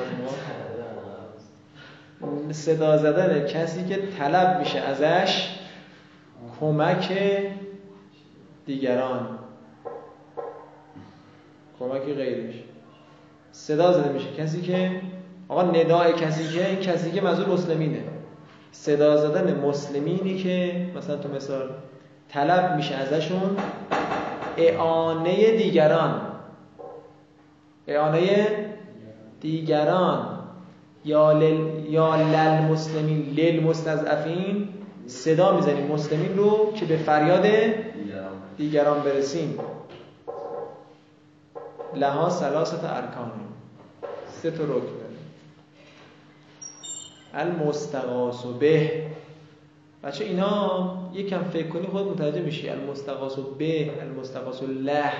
[2.49, 5.49] از صدا زدن کسی که طلب میشه ازش
[6.59, 7.11] کمک
[8.65, 9.39] دیگران.
[11.79, 12.55] کمک غیرش
[13.51, 14.31] صدا زده میشه.
[14.31, 15.01] کسی که
[15.47, 18.03] آقا ندای کسی که این کسی که منظور مسلمینه.
[18.71, 21.69] صدا زدن مسلمینی که مثلا تو مثال
[22.29, 23.57] طلب میشه ازشون
[24.57, 26.21] اعانه دیگران.
[27.87, 28.47] اعانه
[29.41, 30.37] دیگران.
[31.05, 34.67] یا لل یا للمسلمین للمستضعفین
[35.07, 37.45] صدا می‌زنیم مسلمین رو که به فریاد
[38.61, 39.59] دیگران برسیم.
[41.95, 43.31] لها سلاست ارکان.
[44.29, 44.69] سه تا رکن.
[44.71, 45.15] داره
[47.33, 49.03] المستغاث به.
[50.03, 52.69] بچه اینا یکم فکر کنی خود متوجه میشی.
[52.69, 55.13] المستغاث به المستغاث له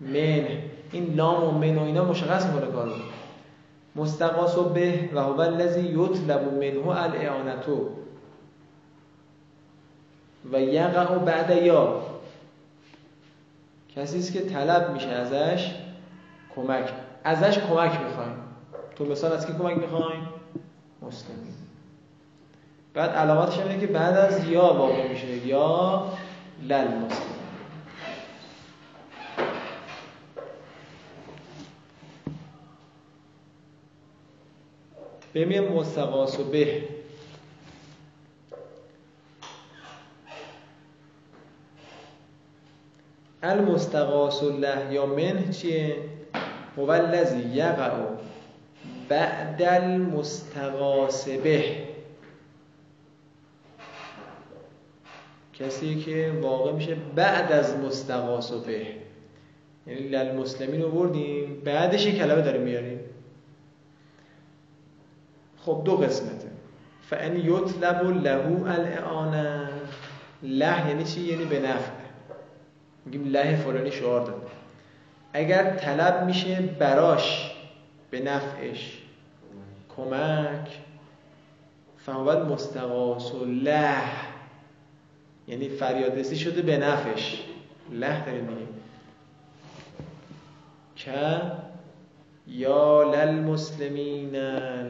[0.00, 0.46] من.
[0.92, 2.92] این لام و من و اینا مشخص می‌کنه کارو.
[3.96, 7.88] مستغاث به و هو الذی یطلب منه الاعانتو
[10.52, 12.13] و یقع بعد یا.
[13.96, 15.74] کسی است که طلب میشه ازش
[16.56, 16.92] کمک.
[17.24, 18.34] ازش کمک می‌خوایم.
[18.96, 20.28] تو مثال از کی کمک می‌خوایم
[21.02, 21.54] مسلمین.
[22.94, 26.04] بعد علاماتش اینه که بعد از یا واقع میشه یا
[26.62, 27.34] لل مسلم
[35.34, 36.82] بمیم مستقاس و به.
[43.44, 45.96] المستغاث له یا من چیه؟
[46.76, 47.90] هو الذی یقع
[49.08, 51.64] بعد المستغاث به.
[55.52, 58.86] کسی که واقع میشه بعد از مستغاث به.
[59.86, 63.00] یعنی للمسلمین رو بردیم بعدش یه کلمه داریم میاریم.
[65.66, 66.48] خب دو قسمته.
[67.02, 69.68] فان یطلب له الاعانه
[70.42, 72.03] له یعنی چی؟ یعنی به نفع.
[73.06, 74.46] میگیم له فلانی شعار داده
[75.32, 77.56] اگر طلب میشه براش
[78.10, 78.98] به نفعش
[79.96, 80.78] کمک
[81.98, 84.02] فهوت مستقاس و له
[85.48, 87.42] یعنی فریادرسی شده به نفعش.
[87.90, 88.68] له داریم میگیم.
[90.96, 91.40] که
[92.46, 94.36] یا للمسلمین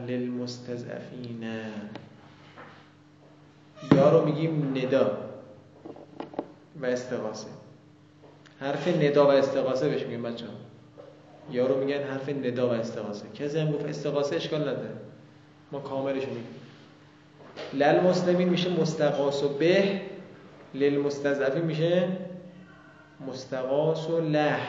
[0.07, 1.43] للمستضعفین.
[3.95, 5.17] یا رو میگیم ندا
[6.81, 7.64] و استغاثه.
[8.59, 10.45] حرف ندا و استغاثه بهش میگیم بچه
[11.51, 13.25] یا رو میگن حرف ندا و استغاثه.
[13.29, 14.95] کسی هم گفت استغاثه اشکال نداره.
[15.71, 16.45] ما کاملش میگیم.
[17.73, 20.01] للمسلمین میشه مستغاث و به
[20.73, 22.07] للمستضعفین میشه
[23.27, 24.59] مستغاث و له.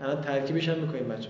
[0.00, 1.28] الان ترکیبش هم می‌کنیم بچه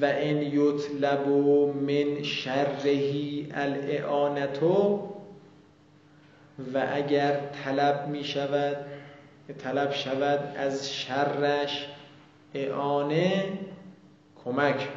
[0.00, 5.08] و ان یطلب من شرهی الاعانتو
[6.74, 8.76] و اگر طلب می شود
[9.58, 11.86] طلب شود از شرش
[12.54, 13.44] اعانه
[14.44, 14.88] کمک.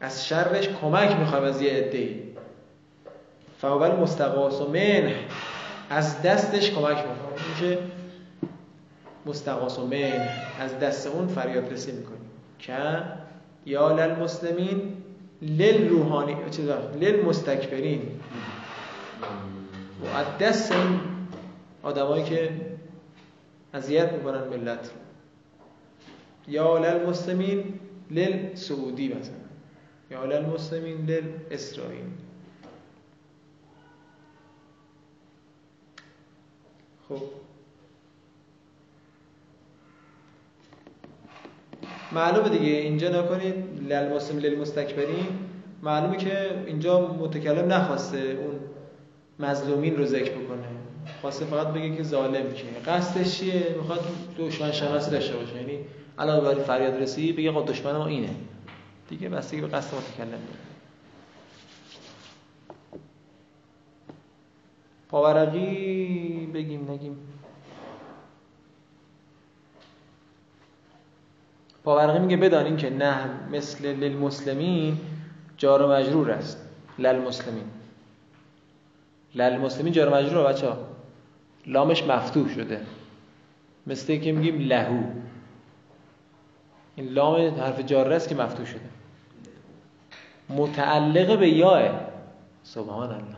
[0.00, 2.08] از شرش کمک می‌خوام از یه عده
[3.58, 5.12] فاول مستقاس و من
[5.90, 7.32] از دستش کمک می‌خوام.
[7.50, 7.78] میشه
[9.26, 10.28] مستقاس و من
[10.60, 12.30] از دست اون فریاد رسی می‌کنیم.
[12.58, 13.02] که
[13.66, 14.92] یا للمسلمین
[15.42, 18.02] لل روحانی چیزا؟ لل مستکبرین
[20.02, 21.00] و از دست این
[21.82, 22.50] آدمایی که
[23.74, 24.90] اذیت می‌کنن ملت.
[24.90, 27.80] رو یا للمسلمین
[28.10, 29.34] لل سعودی مثلا.
[30.10, 32.04] یا للمسلمین لل اسرائیل
[37.08, 37.22] خب.
[42.12, 45.26] معلومه دیگه اینجا نکنید للمسلم للمستکبرین.
[45.82, 48.60] معلومه که اینجا متکلم نخواسته اون
[49.38, 50.66] مظلومین رو ذکر بکنه.
[51.20, 52.90] خواسته فقط بگه که ظالم که.
[52.90, 54.00] قصدش چیه؟ می‌خواد
[54.38, 55.56] دشمن شناسی داشته باشه.
[55.56, 55.78] یعنی
[56.18, 58.30] علاوه بر فریاد رسی بگه خب دشمن ما اینه.
[59.08, 60.66] دیگه بستگی به قصد متکلم داره
[65.08, 67.16] پاورقی بگیم نگیم.
[71.84, 74.98] پاورقی میگه بدانین که نه مثل للمسلمین
[75.56, 76.68] جار و مجرور است.
[76.98, 77.75] للمسلمین.
[79.36, 80.78] للمسلمین جار و مجرور بچه ها
[81.66, 82.80] لامش مفتوح شده.
[83.86, 85.02] مثل که میگیم لهو.
[86.96, 88.80] این لام حرف جاره است که مفتوح شده.
[90.48, 91.90] متعلق به یاه
[92.62, 93.36] سبحان الله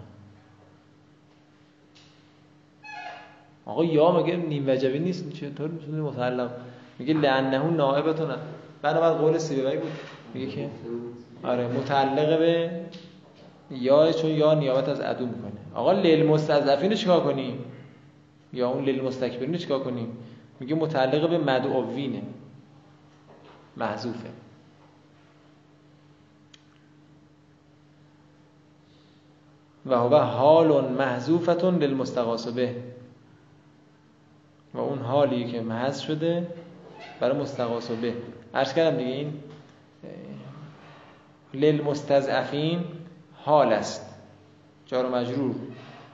[3.67, 6.51] آقا یا مگه نیم وجبی نیست؟ چطور می‌تونه متعلق؟
[6.99, 8.35] میگه لعنه نائبتون.
[8.83, 9.93] بعد قول سیبوی بود.
[10.35, 10.69] میگه که
[11.43, 12.71] آره متعلق به
[13.71, 15.61] یا چون یا نیابت از عدو می‌کنه.
[15.75, 17.65] آقا لیل مستضعفین چیکار کنیم؟
[18.53, 20.17] یا اون لیل مستکبرین چیکار کنیم؟
[20.61, 22.23] میگه متعلق به مدعوینه.
[23.77, 24.29] محذوفه.
[29.87, 32.75] و هو حال محذوفتون للمستغاث به
[34.75, 36.47] و اون حالی که محذ شده
[37.21, 38.15] برای مستغاث به
[38.55, 39.33] عرض کردم دیگه این
[41.55, 42.85] للمستضعفین
[43.45, 44.15] حال است.
[44.87, 45.55] جار و مجرور.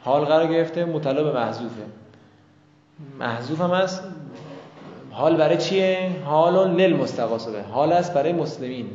[0.04, 1.82] حال قرار گرفته مطلب محذوفه.
[3.18, 4.02] محذوف هم است
[5.10, 8.90] حال برای چیه؟ حال للمستغاث به حال است برای مسلمین.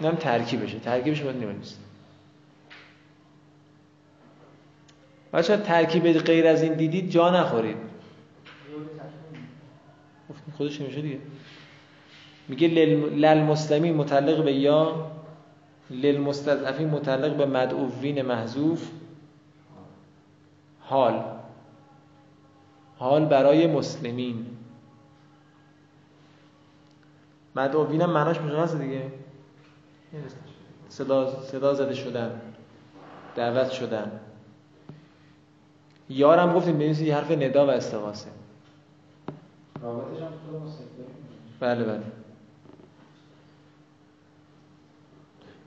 [0.00, 0.78] اینم ترکیبشه.
[0.78, 1.80] ترکیبش باید نیست.
[5.32, 7.76] بچه ترکیب غیر از این دیدید جا نخورید.
[10.56, 11.18] خودش نمیشه دیگه.
[12.48, 15.10] میگه للمسلمین متعلق به یا
[15.90, 18.90] للمستضعفین متعلق به مدعوین محذوف.
[20.80, 21.24] حال.
[22.98, 24.46] حال برای مسلمین.
[27.56, 29.12] مدعوین هم معناش مشخصه دیگه؟
[30.88, 32.40] صدا, صدا زده شدن.
[33.36, 34.20] دعوت شدن.
[36.08, 38.30] یارم گفتیم بنویسید یه حرف ندا و استغاثه.
[39.82, 40.32] رابطش هم
[41.60, 42.02] بله بله.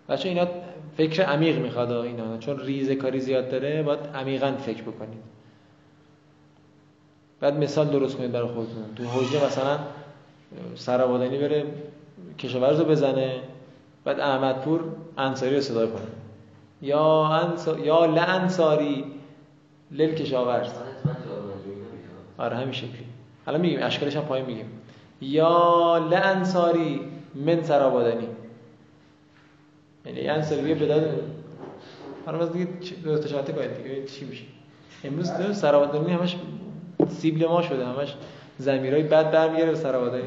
[0.10, 0.48] بچه اینا
[0.98, 5.34] فکر عمیق می‌خواد اینا چون ریزه کاری زیاد داره باید عمیقا فکر بکنید.
[7.40, 8.96] بعد مثال درست کنید برای خودتون.
[8.96, 9.80] تو حوزه مثلا
[10.76, 11.66] سرابادنی بره
[12.40, 13.40] کشاورز رو بزنه
[14.06, 14.84] بعد احمدپور
[15.18, 16.08] انصاری رو صدا کنه.
[16.82, 17.80] یا انصار...
[17.80, 19.06] یا لانصاری
[19.92, 20.70] لیل کشاورز.
[22.38, 23.06] آره همین شکلی.
[23.46, 24.66] حالا میگیم اشکالش هم پایین میگیم.
[25.22, 27.02] یا لانصاری
[27.36, 28.28] من سرابادنی
[30.06, 31.22] یعنی انصاری به داد
[32.26, 32.68] حالا باز دیگه
[33.04, 34.06] دو تا کنید دیگه.
[34.06, 34.44] چی میشه؟
[35.04, 36.38] امروز تو سراوادانی همش
[37.10, 37.86] سیبل ما شده.
[37.86, 38.16] همش
[38.58, 40.24] زمیرای بد برمیگره به سراوادانی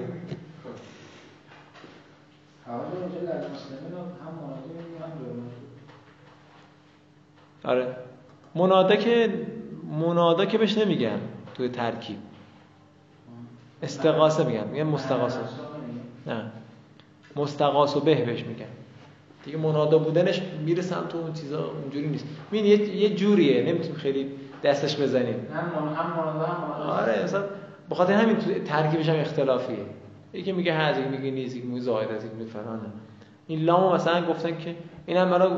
[7.64, 7.96] آره.
[8.54, 9.46] منادا که
[10.00, 11.20] منادا که بهش نمیگن
[11.54, 12.16] توی ترکیب.
[13.82, 14.64] استقاسه میگن.
[14.68, 15.40] میگن مستقاسه
[16.26, 16.52] نه
[17.36, 18.66] مستقاس و به بهش میگن.
[19.46, 22.24] دیگه منادا بودنش میره سمت اون چیزا اونجوری نیست.
[22.48, 24.30] ببین یه یه جوریه نمی‌تونیم خیلی
[24.64, 25.46] دستش بزنیم.
[25.54, 27.44] هم هم منادا هم آره مثلا
[27.90, 29.76] بخاطر همین ترکیبش هم اختلافیه.
[30.32, 32.80] یکی میگه یکی میگه نیز یکی میگه زائد از میگه فلانه
[33.46, 34.74] این لامو مثلا گفتن که
[35.06, 35.50] اینم برای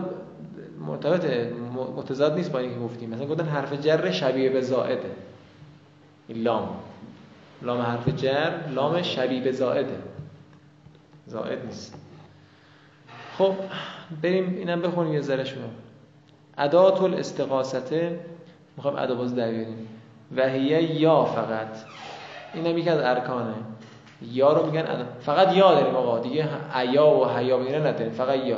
[0.87, 1.53] مرتبط
[1.97, 3.11] متضاد نیست با اینکه گفتیم.
[3.11, 5.11] مثلا گفتن حرف جر شبیه به زائده.
[6.29, 6.69] این لام.
[7.63, 9.99] لام حرف جر لام شبیه به زائده.
[11.27, 11.95] زائد نیست.
[13.39, 13.55] خب
[14.23, 15.69] بریم اینم بخونیم یه ذره شما
[16.59, 18.21] ادات الاستقاسته
[18.77, 19.89] می‌خوام ادا باز در بیاریم.
[20.37, 21.69] و یا فقط.
[22.55, 23.55] اینم یکی از ارکانه.
[24.23, 26.19] یا رو میگن ادا فقط یا داریم آقا.
[26.19, 28.13] دیگه ایا و حیا میگن نداریم.
[28.13, 28.57] فقط یا.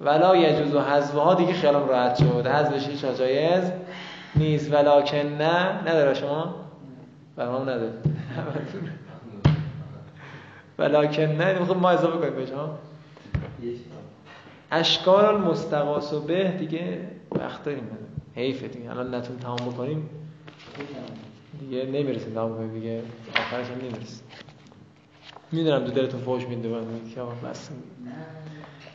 [0.00, 2.46] ولا یجوز و حذفها دیگه خیالم راحت شد.
[2.46, 3.72] حذفش هیچ جایز
[4.36, 4.72] نیست.
[4.72, 5.82] ولکن نه.
[5.82, 6.54] نداره شما؟
[7.36, 7.92] برام نداره.
[10.78, 11.58] ولکن نه.
[11.58, 12.78] می‌خوام ما اضافه کنیم به شما.
[14.72, 17.88] اشکال المستقاس و به دیگه وقت داریم.
[18.34, 18.90] حیفه دیگه.
[18.90, 20.08] الان نتون تمام بکنیم.
[21.60, 23.02] دیگه نمی‌رسیم تمام کنیم دیگه.
[23.38, 24.22] آخرش هم نمی‌رسیم
[25.52, 26.68] می‌دونم دو دلتون فوش میده
[27.44, 27.70] بس.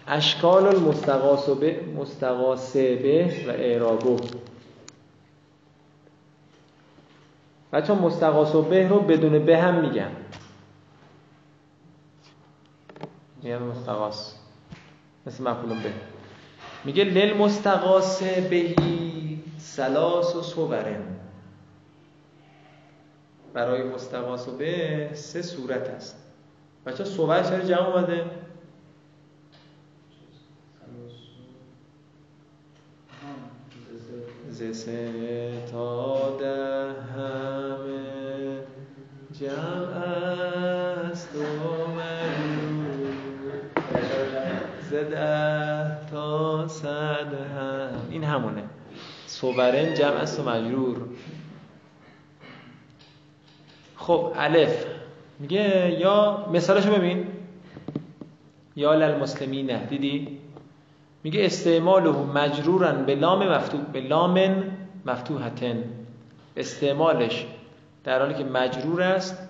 [0.08, 4.18] اشکال المستقاس به مستقاس به و اعرابو.
[7.74, 10.12] بچه مستقاس و به رو بدون به هم میگن.
[13.44, 14.36] میگن مستقاس
[15.26, 15.94] مثل مفعول به.
[16.86, 21.04] میگه لل مستقاس بهی سلاس و صورن.
[23.54, 26.16] برای مستقاس و به سه صورت است.
[26.86, 28.26] بچه صور چرا جمع اومده؟
[34.50, 34.64] ز
[49.30, 50.98] صبرن جمع است و مجرور
[53.96, 54.86] خب الف.
[55.40, 57.28] میگه یا مثالشو ببین.
[58.76, 60.40] یا للمسلمین دیدی؟
[61.24, 64.64] میگه استعماله مجرورن به لام مفتوح به لام
[65.06, 65.84] مفتوحتن.
[66.58, 67.46] استعمالش
[68.04, 69.50] در حالی که مجرور است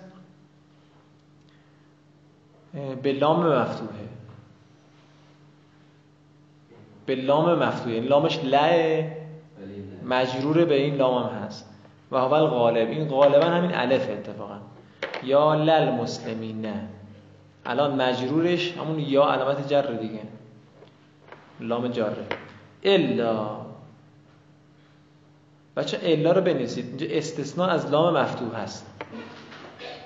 [3.02, 4.08] به لام مفتوحه.
[7.06, 7.94] به لام مفتوحه.
[7.94, 9.19] این لامش لعه.
[10.10, 11.70] مجرور به این لام هم هست.
[12.10, 14.58] و اول غالب این غالبا همین الف اتفاقا.
[15.22, 16.60] یا لل مسلمین.
[16.60, 16.88] نه
[17.66, 20.20] الان مجرورش همون یا علامت جر دیگه.
[21.60, 22.26] لام جاره
[22.82, 23.60] الا.
[25.76, 26.86] بچه الا رو بنویسید.
[26.86, 28.86] اینجا استثناء از لام مفتوح هست.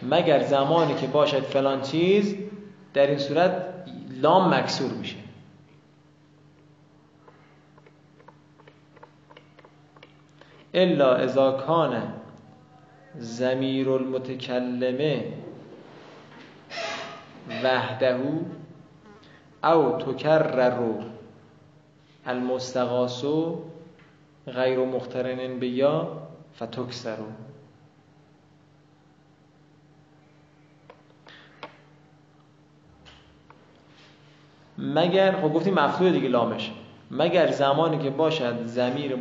[0.02, 2.36] مگر زمانی که باشد فلان چیز
[2.94, 3.64] در این صورت
[4.20, 5.23] لام مکسور میشه.
[10.74, 11.94] الا اذا کان
[13.18, 15.24] زمیر المتکلمه
[17.64, 18.20] وحده
[19.64, 21.04] او تکرر
[22.26, 23.62] المستغاثو
[24.46, 26.08] غیر مخترن به یا
[26.56, 27.26] فتکسرو
[34.78, 36.72] مگر خب گفتیم مفتوح دیگه لامش.
[37.10, 39.16] مگر زمانی که باشد زمیر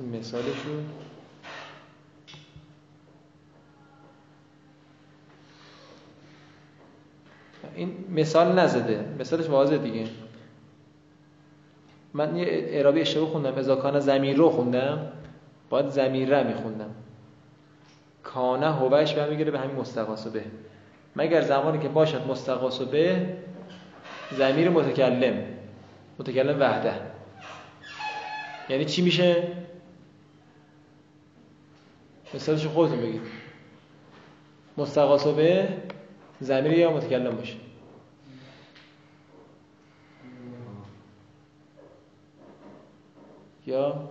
[0.00, 0.88] مت مثالشون.
[7.74, 9.04] این مثال نزده.
[9.18, 10.06] مثالش واضحه دیگه.
[12.14, 13.74] من یه اعرابی اشتباه خوندم.
[13.74, 15.12] کان زمین رو خوندم.
[15.70, 16.90] باید زمیر رو میخوندم.
[18.22, 20.44] کانه هوش برمیگره به همین مستقاس به
[21.16, 23.36] مگر زمانی که باشد مستقاس به
[24.32, 25.44] زمیر متکلم.
[26.18, 26.92] متکلم وحده.
[28.68, 29.42] یعنی چی میشه؟
[32.34, 33.20] مثالش خودتون بگید.
[34.78, 35.68] مستقاس به
[36.40, 37.56] زمیر یا متکلم باشه؟
[43.66, 44.08] یا؟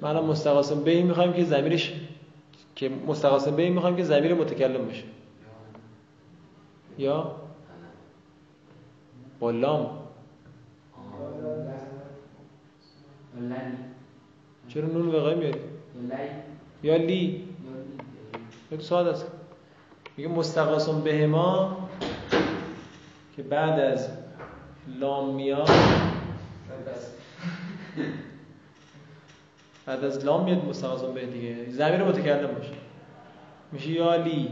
[0.00, 1.94] من مستقاسم به این می‌خوایم که زمیرش
[2.74, 5.04] که مستقاس به می‌خوایم که ضمیر متکلم باشه.
[6.98, 7.36] یا؟
[9.40, 9.50] با
[14.68, 15.60] چرا نون وقای میاری؟
[16.82, 17.44] یا لی؟
[18.72, 19.26] یک ساده است.
[20.16, 21.76] میگه مستقاسم به ما
[23.36, 24.08] که بعد از
[25.00, 25.70] لام میاد
[29.86, 31.70] بعد از لام میاد مستقاسم به دیگه.
[31.70, 32.72] زمین متکلم باشه
[33.72, 34.48] میشه یا لی.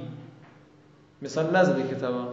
[1.22, 2.28] مثال نزده کتابا.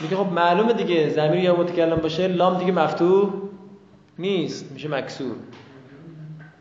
[0.00, 1.08] میگه خب معلومه دیگه.
[1.08, 3.47] زمیر یا متکلم باشه لام دیگه مفتوح.
[4.18, 5.36] نیست میشه مکسور.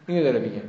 [0.07, 0.61] اینو داره میگه.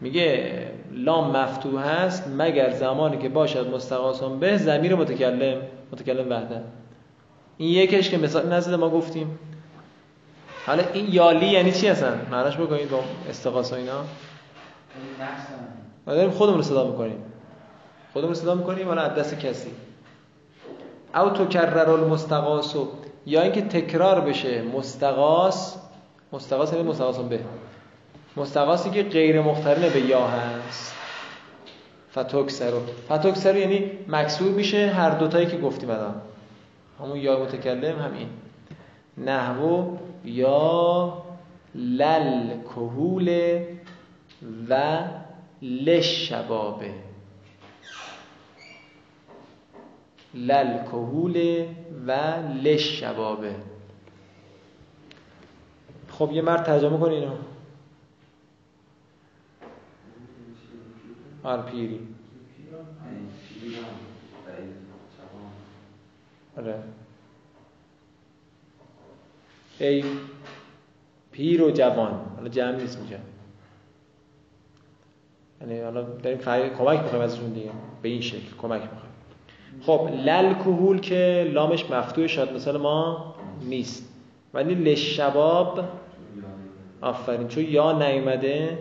[0.00, 5.62] میگه لام مفتوح هست مگر زمانی که باشد مستقاسم به زمیر متکلم
[5.92, 6.62] متکلم وحده
[7.56, 9.38] این یکش که مثال نزد ما گفتیم.
[10.66, 14.04] حالا این یالی یعنی چی هستن؟ معناش بکنید با استقاس و اینا.
[16.06, 17.22] ما داریم خودمون رو صدا می‌کنیم.
[18.12, 19.70] خودمون رو صدا می‌کنیم ولی دست کسی.
[21.14, 22.76] او تکرر المستقاس
[23.26, 25.85] یا اینکه تکرار بشه مستقاس
[26.32, 27.40] مستقاس یعنی مستقاس به
[28.36, 30.94] مستقاسی که غیر مخترن به یا هست.
[32.12, 36.14] فتوکسرو فتوکسرو یعنی مکسور میشه هر دوتایی که گفتیم الان.
[37.00, 38.28] همون یا متکلم همین.
[39.18, 41.22] نحو یا
[41.74, 43.58] لل کهول
[44.68, 44.98] و
[45.62, 46.90] لشبابه.
[50.34, 51.64] لل کهول
[52.06, 52.12] و
[52.62, 53.54] لشبابه.
[56.18, 57.30] خب یه مرد ترجمه کن اینو.
[61.42, 62.00] آر پیری.
[66.56, 66.82] آره.
[69.78, 70.04] ای
[71.32, 72.20] پیر و جوان.
[72.36, 73.18] حالا جمع نیست میشه.
[75.60, 76.38] یعنی حالا داریم.
[76.38, 77.70] کمک می‌خوایم ازشون دیگه.
[78.02, 79.06] به این شکل کمک می‌خوایم.
[79.82, 84.12] خب لل کهول که لامش مفتوح شد مثلا ما نیست.
[84.54, 85.88] ولی لشباب
[87.06, 87.48] آفرین.
[87.48, 88.78] چون یا نیومده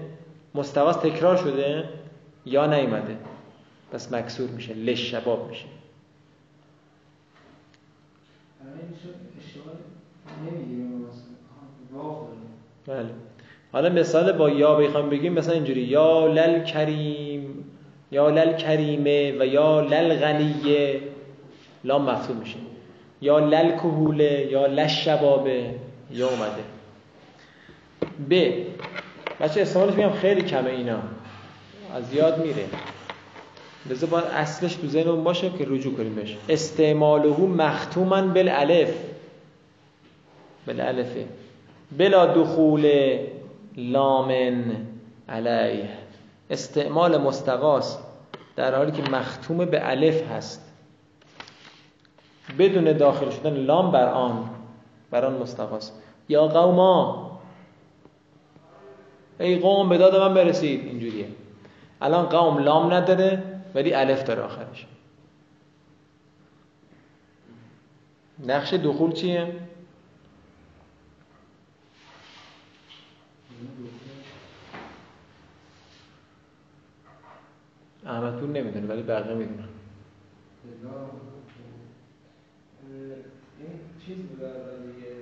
[0.55, 1.83] مستواس تکرار شده
[2.45, 3.17] یا نیومده.
[3.91, 5.65] پس مکسور میشه لشباب میشه.
[12.87, 13.09] بله.
[13.71, 17.65] حالا مثال با یا بخوام بگیم مثلا اینجوری یا لل کریم
[18.11, 21.01] یا لل کریمه و یا لل غنیه
[21.83, 22.57] لام مفتوح میشه.
[23.21, 25.75] یا لل کهوله یا لش شبابه
[26.11, 26.63] یا اومده.
[28.29, 28.51] ب.
[29.39, 30.99] بچه استعمالش میگم خیلی کمه اینا.
[31.95, 32.65] از یاد میره.
[33.89, 36.37] لذا باید اصلش تو ذهنمون باشه که رجوع کنیم بهش.
[36.49, 38.93] استعماله مختوما بالالف.
[40.67, 41.25] بالالفه.
[41.97, 43.17] بلا دخول
[43.77, 44.63] لامن
[45.29, 45.89] علیه.
[46.49, 47.97] استعمال مستقاس
[48.55, 50.71] در حالی که مختوم به الف هست.
[52.59, 54.49] بدون داخل شدن لام بر آن
[55.11, 55.91] بر آن مستقاس.
[56.29, 57.34] یا قوما
[59.39, 60.85] ای قوم به داد من برسید.
[60.85, 61.27] اینجوریه.
[62.01, 63.43] الان قوم لام نداره
[63.75, 64.85] ولی الف داره آخرش.
[68.47, 69.55] نقش دخول چیه؟
[78.05, 79.47] احمد پور نمی‌دونه ولی بقیه این
[84.05, 85.15] چیز بود دیگه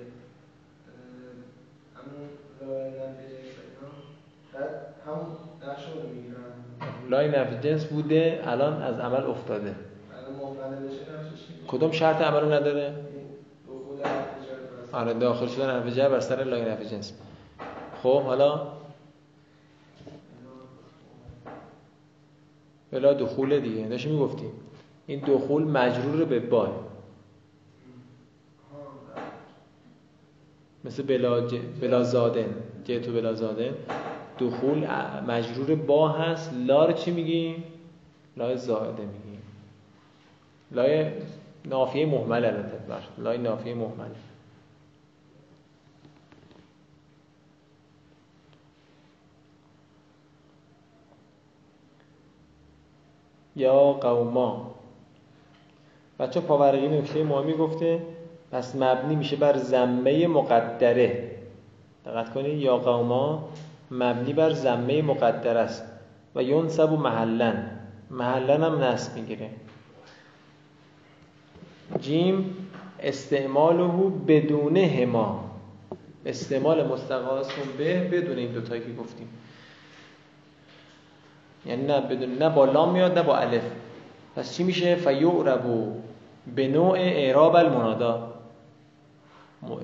[1.96, 2.28] همون
[2.60, 3.34] لای نفی
[4.52, 5.26] بعد همون
[5.66, 6.52] نقش رو می‌گیرن
[7.14, 9.74] لای نفی جنس بوده الان از عمل افتاده.
[11.68, 12.94] کدوم شرط عمل رو نداره؟
[14.92, 17.12] آره داخل شدن حرف جر بر سر لای نفی جنس.
[18.02, 18.66] خب حالا؟
[22.90, 24.46] بلا دخول دیگه داشتی می‌گفتی
[25.06, 26.68] این دخول مجرور به با
[30.84, 31.54] مثل بلا, ج...
[31.80, 32.54] بلا زادن
[32.84, 33.74] جهتو بلا زادن.
[34.38, 34.86] دخول
[35.28, 36.50] مجرور با هست.
[36.66, 37.64] لا رو چی میگیم؟
[38.36, 39.42] لای زاده میگیم.
[40.70, 41.10] لای
[41.64, 42.78] نافیه محمل البته
[43.18, 44.10] لای نافیه محمل.
[53.56, 54.74] یا قوما.
[56.18, 58.02] بچه پاورقی نکته مهمی گفته
[58.52, 61.30] پس مبنی میشه بر زمه مقدره.
[62.06, 62.58] دقت کنید.
[62.58, 63.48] یا قوما.
[63.94, 65.84] مبنی بر زمه مقدر است
[66.34, 67.70] و ینصب و محلن.
[68.10, 69.50] محلن هم نصب می‌گیره.
[72.00, 72.56] جیم
[73.00, 75.50] استعماله بدون هما
[76.26, 79.28] استعمال مستقاس به بدون این دوتایی که گفتیم.
[81.66, 83.62] یعنی نه بدون نه با لام میاد نه با الف.
[84.36, 85.62] پس چی میشه؟ فیعرب
[86.54, 88.32] به نوع اعراب المنادا.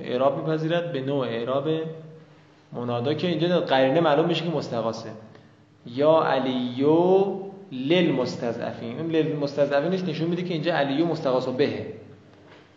[0.01, 1.69] اعراب میپذیرد به نوع اعراب
[2.73, 5.11] منادا که اینجا قرینه معلوم میشه که مستقاسه
[5.87, 7.25] یا علیو
[7.73, 9.01] للمستضعفین.
[9.01, 11.87] اون للمستضعفینش نشون میده که اینجا علیو مستقاس و بهه.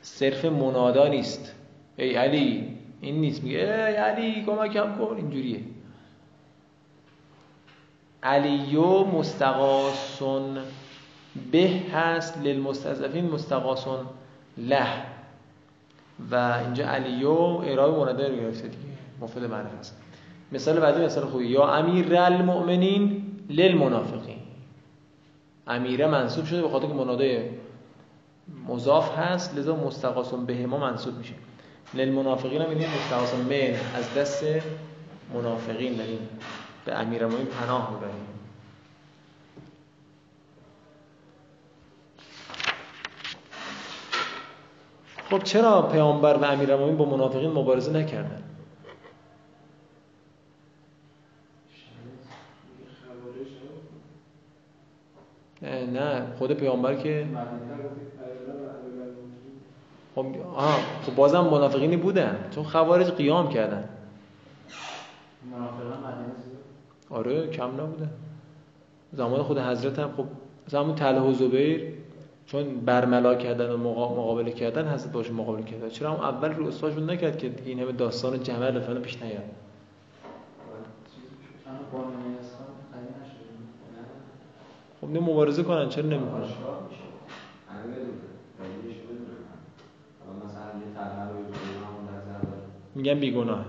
[0.02, 1.56] صرف منادا نیست.
[1.98, 3.44] ای علی این نیست.
[3.44, 5.16] میگه ای علی کمکم کن.
[5.16, 5.60] اینجوریه.
[8.24, 10.58] علیو مستقاسون
[11.52, 14.00] به هست للمستضعفین مستقاسون
[14.58, 14.88] له.
[16.32, 18.93] و اینجا علیو اعراب منادا رو گرفته دیگه.
[19.22, 19.98] مفید معرفت است
[20.52, 21.46] مثال بعدی مثال خوبی.
[21.46, 24.38] یا امیر المؤمنین للمنافقین.
[25.68, 27.50] امیره منصوب شده به خاطر که منادای
[28.68, 31.34] مضاف هست لذا مستقاسم به ما منصوب میشه.
[31.94, 34.46] للمنافقین هم اینه مستقاسم من از دست
[35.34, 36.30] منافقین داریم
[36.86, 38.34] به امیر المؤمنین پناه ببریم
[45.30, 48.44] خب چرا پیامبر و امیرالمومنین با منافقین مبارزه نکردن؟
[55.64, 57.28] نه خود پیامبر که
[60.16, 63.90] خب آها خب بازم منافقینی بودن چون خوارج قیام کردن.
[67.10, 68.10] آره کم نبودن.
[69.14, 70.26] زمان خود حضرت هم خب
[70.68, 71.94] زمان طلحه و زبیر
[72.46, 75.90] چون برملا کردن و مقابله کردن حضرت باشه مقابله کردن.
[75.90, 79.44] چرا هم اول رو اسفاشون نکرد که این همه داستان جمل فعلا پیش نیاد؟
[85.04, 86.44] خب نه مبارزه کنن چرا نمی‌کنن؟
[92.96, 93.66] میگن بیگناه.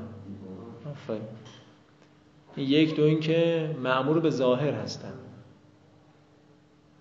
[0.91, 1.23] آفرین.
[2.57, 5.13] یک دو این که معمور به ظاهر هستن.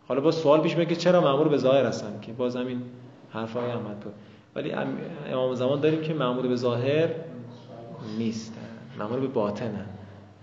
[0.07, 2.81] حالا با سوال پیش میاد که چرا معمور به ظاهر هستن؟ که باز همین
[3.29, 4.13] حرفای احمد بود
[4.55, 4.71] ولی
[5.31, 7.09] امام زمان داریم که معمور به ظاهر
[8.17, 8.61] نیستن.
[8.99, 9.85] معمور به باطنن.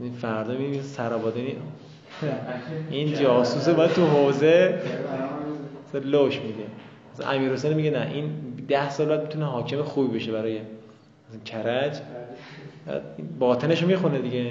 [0.01, 1.57] این فردا می‌بینید سرابادنی
[2.91, 4.75] این جاسوسه باید تو حوزه
[6.05, 6.65] لوش میده
[7.31, 8.31] امیر حسین میگه نه این
[8.69, 10.61] ده سال بعد می‌تونه حاکم خوبی بشه برای
[11.45, 11.93] کرج.
[13.39, 14.51] باطنشو می‌خونه دیگه.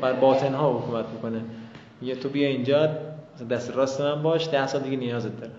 [0.00, 1.40] بر باطن ها حکومت می‌کنه.
[2.00, 2.88] میگه تو بیا اینجا
[3.50, 5.52] دست راست من باش ده سال دیگه نیازت داره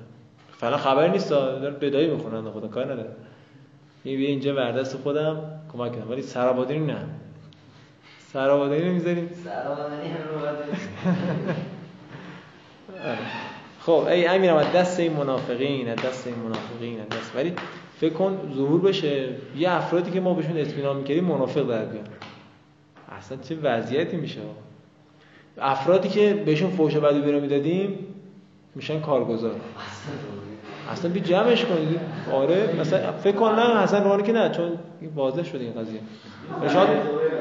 [0.58, 3.10] فعلا خبر نیست داره بدایی می‌خونن خدا کار نداره.
[4.04, 5.38] بیا اینجا وردست خودم
[5.74, 6.12] کمک کنم.
[6.12, 6.98] ولی سرابادی نه.
[8.34, 10.40] سرابادی نمی‌ذاریم؟ سرابادی رو
[13.86, 17.36] خب ای امیر از دست این منافقین از دست این منافقین از دست.
[17.36, 17.54] ولی
[18.00, 19.30] فکر کن ظهور بشه.
[19.58, 22.08] یه افرادی که ما بهشون اطمینان می‌کردیم منافق در بیان.
[23.18, 24.40] اصلا چه وضعیتی میشه
[25.58, 27.98] افرادی که بهشون فوش بدی بیرون می‌دادیم
[28.76, 29.56] میشن کارگزار.
[30.92, 32.00] اصلا بی جمعش کنید
[32.34, 34.72] آره مثلا فکر کن نه حسن روحانی که نه چون
[35.16, 36.00] واضح شده این قضیه.
[36.74, 36.90] شاید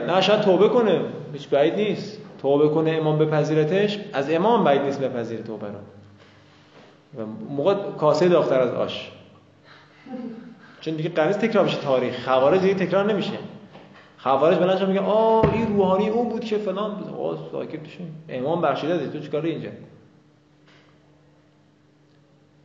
[0.08, 1.00] نه شاید توبه کنه.
[1.32, 2.18] هیچ بعید نیست.
[2.42, 3.98] توبه کنه امام بپذیرتش.
[4.12, 7.22] از امام بعید نیست بپذیره توبه رو.
[7.22, 9.10] و موقع کاسه داختر از آش.
[10.80, 12.24] چون دیگه قرار تکرار بشه تاریخ.
[12.24, 13.32] خوارج دیگه تکرار نمیشه.
[14.18, 16.94] خوارج بلند میگه آ این روحانی اون بود که فلان.
[16.94, 17.80] بود آ ساکت
[18.28, 19.68] امام بخشیده تو چیکار اینجا؟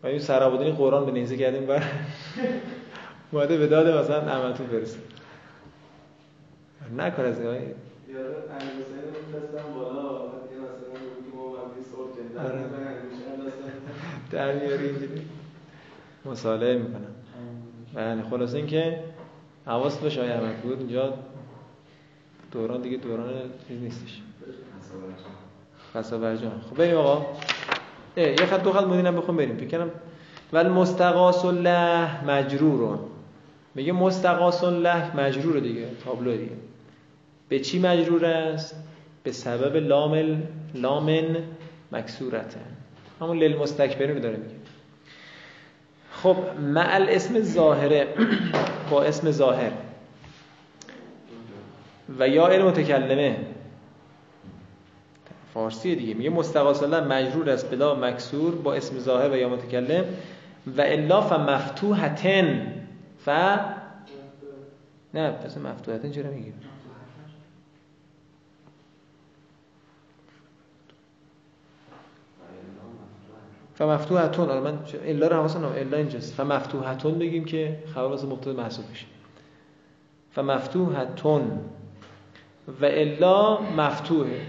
[0.04, 1.84] و این سرابودین قرآن به نیزه کردیم بر
[3.32, 5.00] اومده به داده مثلا احمدتون برسه.
[6.98, 7.74] نکن از این
[11.92, 12.64] صلح آره.
[14.32, 15.22] در میاری اینجوری.
[16.26, 17.16] مصالحه می‌کنم.
[17.94, 19.00] بله خلاصه اینکه
[19.66, 20.80] حواست باشه آقای احمد بود.
[20.80, 21.14] اینجا
[22.52, 23.30] دوران دیگه دوران
[23.68, 24.22] چیز نیستش.
[25.94, 27.26] فسا برجان خب بریم آقا.
[28.18, 29.92] یه خط دو خط مدینم بخون بریم فکر کنم
[30.54, 33.00] ول مستقاس الله مجرورون.
[33.76, 36.52] میگه مستقاس الله مجرور دیگه تابلو دیگه.
[37.50, 38.76] به چی مجرور است؟
[39.24, 40.44] به سبب لام
[40.74, 41.38] لامن
[41.92, 42.60] مکسورته
[43.22, 44.56] همون للمستکبرین داره میگه.
[46.12, 48.08] خب مع اسم ظاهره
[48.90, 49.72] با اسم ظاهر.
[52.20, 53.38] و یا المتکلمه
[55.56, 56.14] فارسی دیگه.
[56.14, 60.06] میگه مستقاس الله مجرور است بلا مکسور با اسم ظاهر و یا متکلم
[60.78, 62.74] و الا فمفتوحتن.
[63.26, 63.30] ف
[65.14, 66.54] نه پس مفتوحتن چرا میگیم
[73.76, 75.66] فمفتوحتون آره من الا رو حواسم.
[75.66, 76.34] الا اینجاست.
[76.34, 79.06] فمفتوحتون بگیم که خبر واسه مبتدا محسوب بشه.
[80.32, 81.60] فمفتوحتون
[82.82, 84.42] و الا مفتوحه.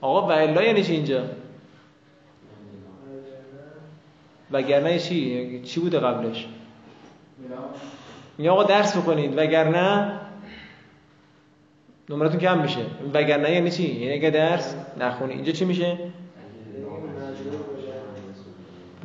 [0.00, 1.24] آقا و الا یعنی چی اینجا.
[4.50, 6.46] وگرنه چی؟ چی بوده قبلش؟
[8.38, 10.20] میگه آقا درس بکنید وگرنه
[12.10, 12.80] نمرتون کم میشه.
[13.14, 15.32] وگرنه یعنی چی؟ یعنی اگه درس نخونی.
[15.32, 15.98] اینجا چی میشه؟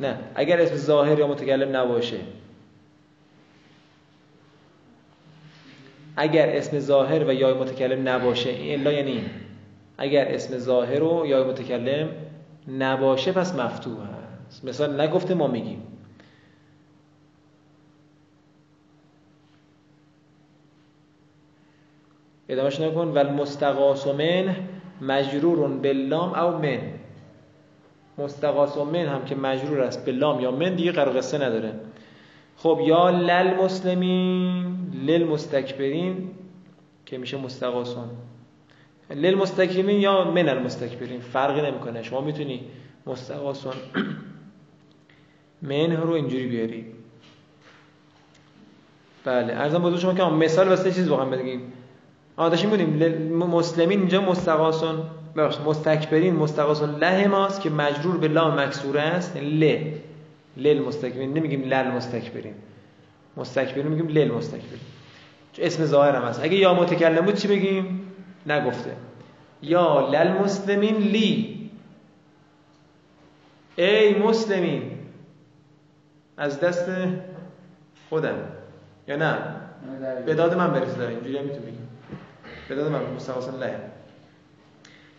[0.00, 0.18] نه.
[0.34, 2.18] اگر اسم ظاهر یا متکلم نباشه.
[6.16, 8.50] اگر اسم ظاهر و یا متکلم نباشه.
[8.50, 9.24] این الا یعنی
[9.98, 12.08] اگر اسم ظاهر و یا متکلم
[12.68, 13.98] نباشه پس مفتوح
[14.48, 15.82] هست مثلا نگفته ما میگیم.
[22.48, 23.08] ادامهش نکن.
[23.08, 24.56] و المستقاس من
[25.00, 26.78] مجرور باللام او من.
[28.18, 31.72] مستقاس من هم که مجرور است به لام یا من دیگه قرار قصه نداره.
[32.56, 36.30] خب یا لل مسلمین لل مستکبرین
[37.06, 38.10] که میشه مستقاسون
[39.10, 42.02] لل مستکبرین یا من المستکبرین؟ فرقی نمی‌کنه.
[42.02, 42.60] شما می‌تونی
[43.06, 43.74] مستقاسون
[45.62, 46.86] من رو اینجوری بیاری.
[49.24, 51.60] بله ارزم بزرگ شما که مثال واسه چیز واقعا بگیم.
[52.36, 52.88] آ داشتیم بودیم
[53.36, 55.02] مسلمین اینجا مستقاسون
[55.36, 59.78] بخش مستکبرین مستقاسون له ماست که مجرور به لام مکسوره است ل
[60.56, 62.54] لل مستکبرین نمیگیم لل مستکبرین
[63.36, 64.80] مستکبرین میگیم لل مستکبرین
[65.58, 66.44] اسم ظاهر هم هست.
[66.44, 68.03] اگه یا متکلم بود چی بگیم؟
[68.46, 68.96] نگفته.
[69.62, 71.70] یا لل مسلمین لی.
[73.76, 74.98] ای مسلمین.
[76.36, 76.90] از دست
[78.08, 78.38] خودم.
[79.08, 79.36] یا نه؟
[80.26, 80.98] به داد من برسه.
[80.98, 81.78] داره اینجوری هم می‌تونی
[82.68, 83.00] به داد من.
[83.16, 83.80] مستقاسن له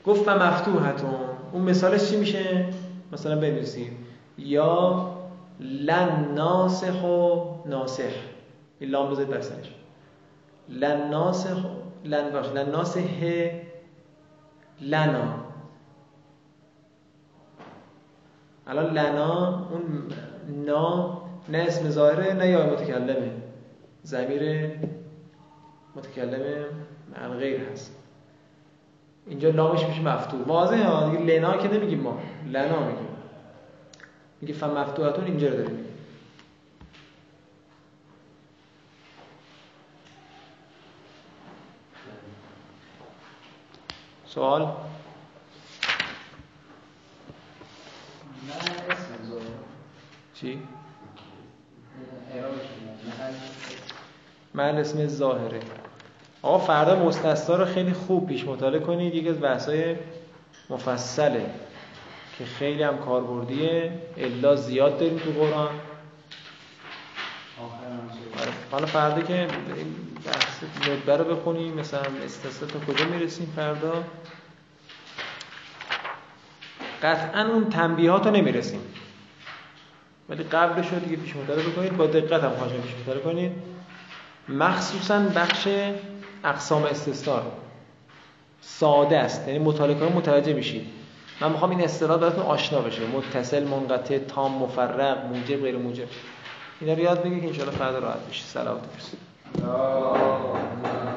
[0.05, 1.15] گفت و مفتوحتون.
[1.51, 2.65] اون مثالش چی میشه؟
[3.11, 3.91] مثلا بنویسید.
[4.38, 5.11] یا
[5.59, 8.13] لن ناسخ و ناسخ
[8.80, 9.71] این لام بذارید بر سرش.
[10.69, 11.57] لن ناسخ
[12.05, 13.23] لن باش لن ناسخ
[14.81, 15.45] لنا.
[18.67, 19.29] الان لنا
[19.71, 20.07] اون
[20.65, 21.17] نا
[21.49, 23.31] نه اسم ظاهره نه یا متکلمه.
[24.03, 24.71] زمیر
[25.95, 26.65] متکلم
[27.11, 27.95] معنی غیر هست.
[29.27, 30.41] اینجا لامش میشه مفتوح.
[30.47, 32.19] واضحه ها دیگه لنا که نمیگیم ما.
[32.51, 33.07] لنا میگیم.
[34.41, 35.84] میگه فمفتوحتون اینجا رو داریم.
[44.36, 44.71] سوال؟
[50.33, 50.59] چی؟
[54.53, 55.59] من اسم ظاهره.
[56.41, 59.15] آقا فردا مستثنا رو خیلی خوب پیش مطالعه کنید.
[59.15, 59.95] یکی از بحث‌های
[60.69, 61.45] مفصله
[62.38, 63.99] که خیلی هم کاربردیه.
[64.17, 65.69] الا زیاد داریم تو قرآن.
[68.71, 69.47] حالا فردا که
[70.26, 74.03] بحث ندبه رو بخونیم مثلا استثنا تا کجا می‌رسیم فردا؟
[77.03, 78.80] قطعا اون تنبیهات رو نمی‌رسیم.
[80.30, 83.51] ولی قبلش رو دیگه پیش مطالعه بکنید با دقت هم خواهشم پیش کنید.
[84.49, 85.67] مخصوصا بخش
[86.43, 87.41] اقسام استثنا
[88.61, 90.88] ساده است یعنی مطالعه کنید متوجه میشید.
[91.41, 93.01] من می‌خوام این اصطلاح براتون آشنا بشه.
[93.07, 96.07] متصل منقطع تام مفرق موجب غیر موجب
[96.82, 98.45] اینا رو یاد بگید که ان فردا راحت بشید.
[98.45, 98.82] سلامت
[99.61, 101.14] Oh,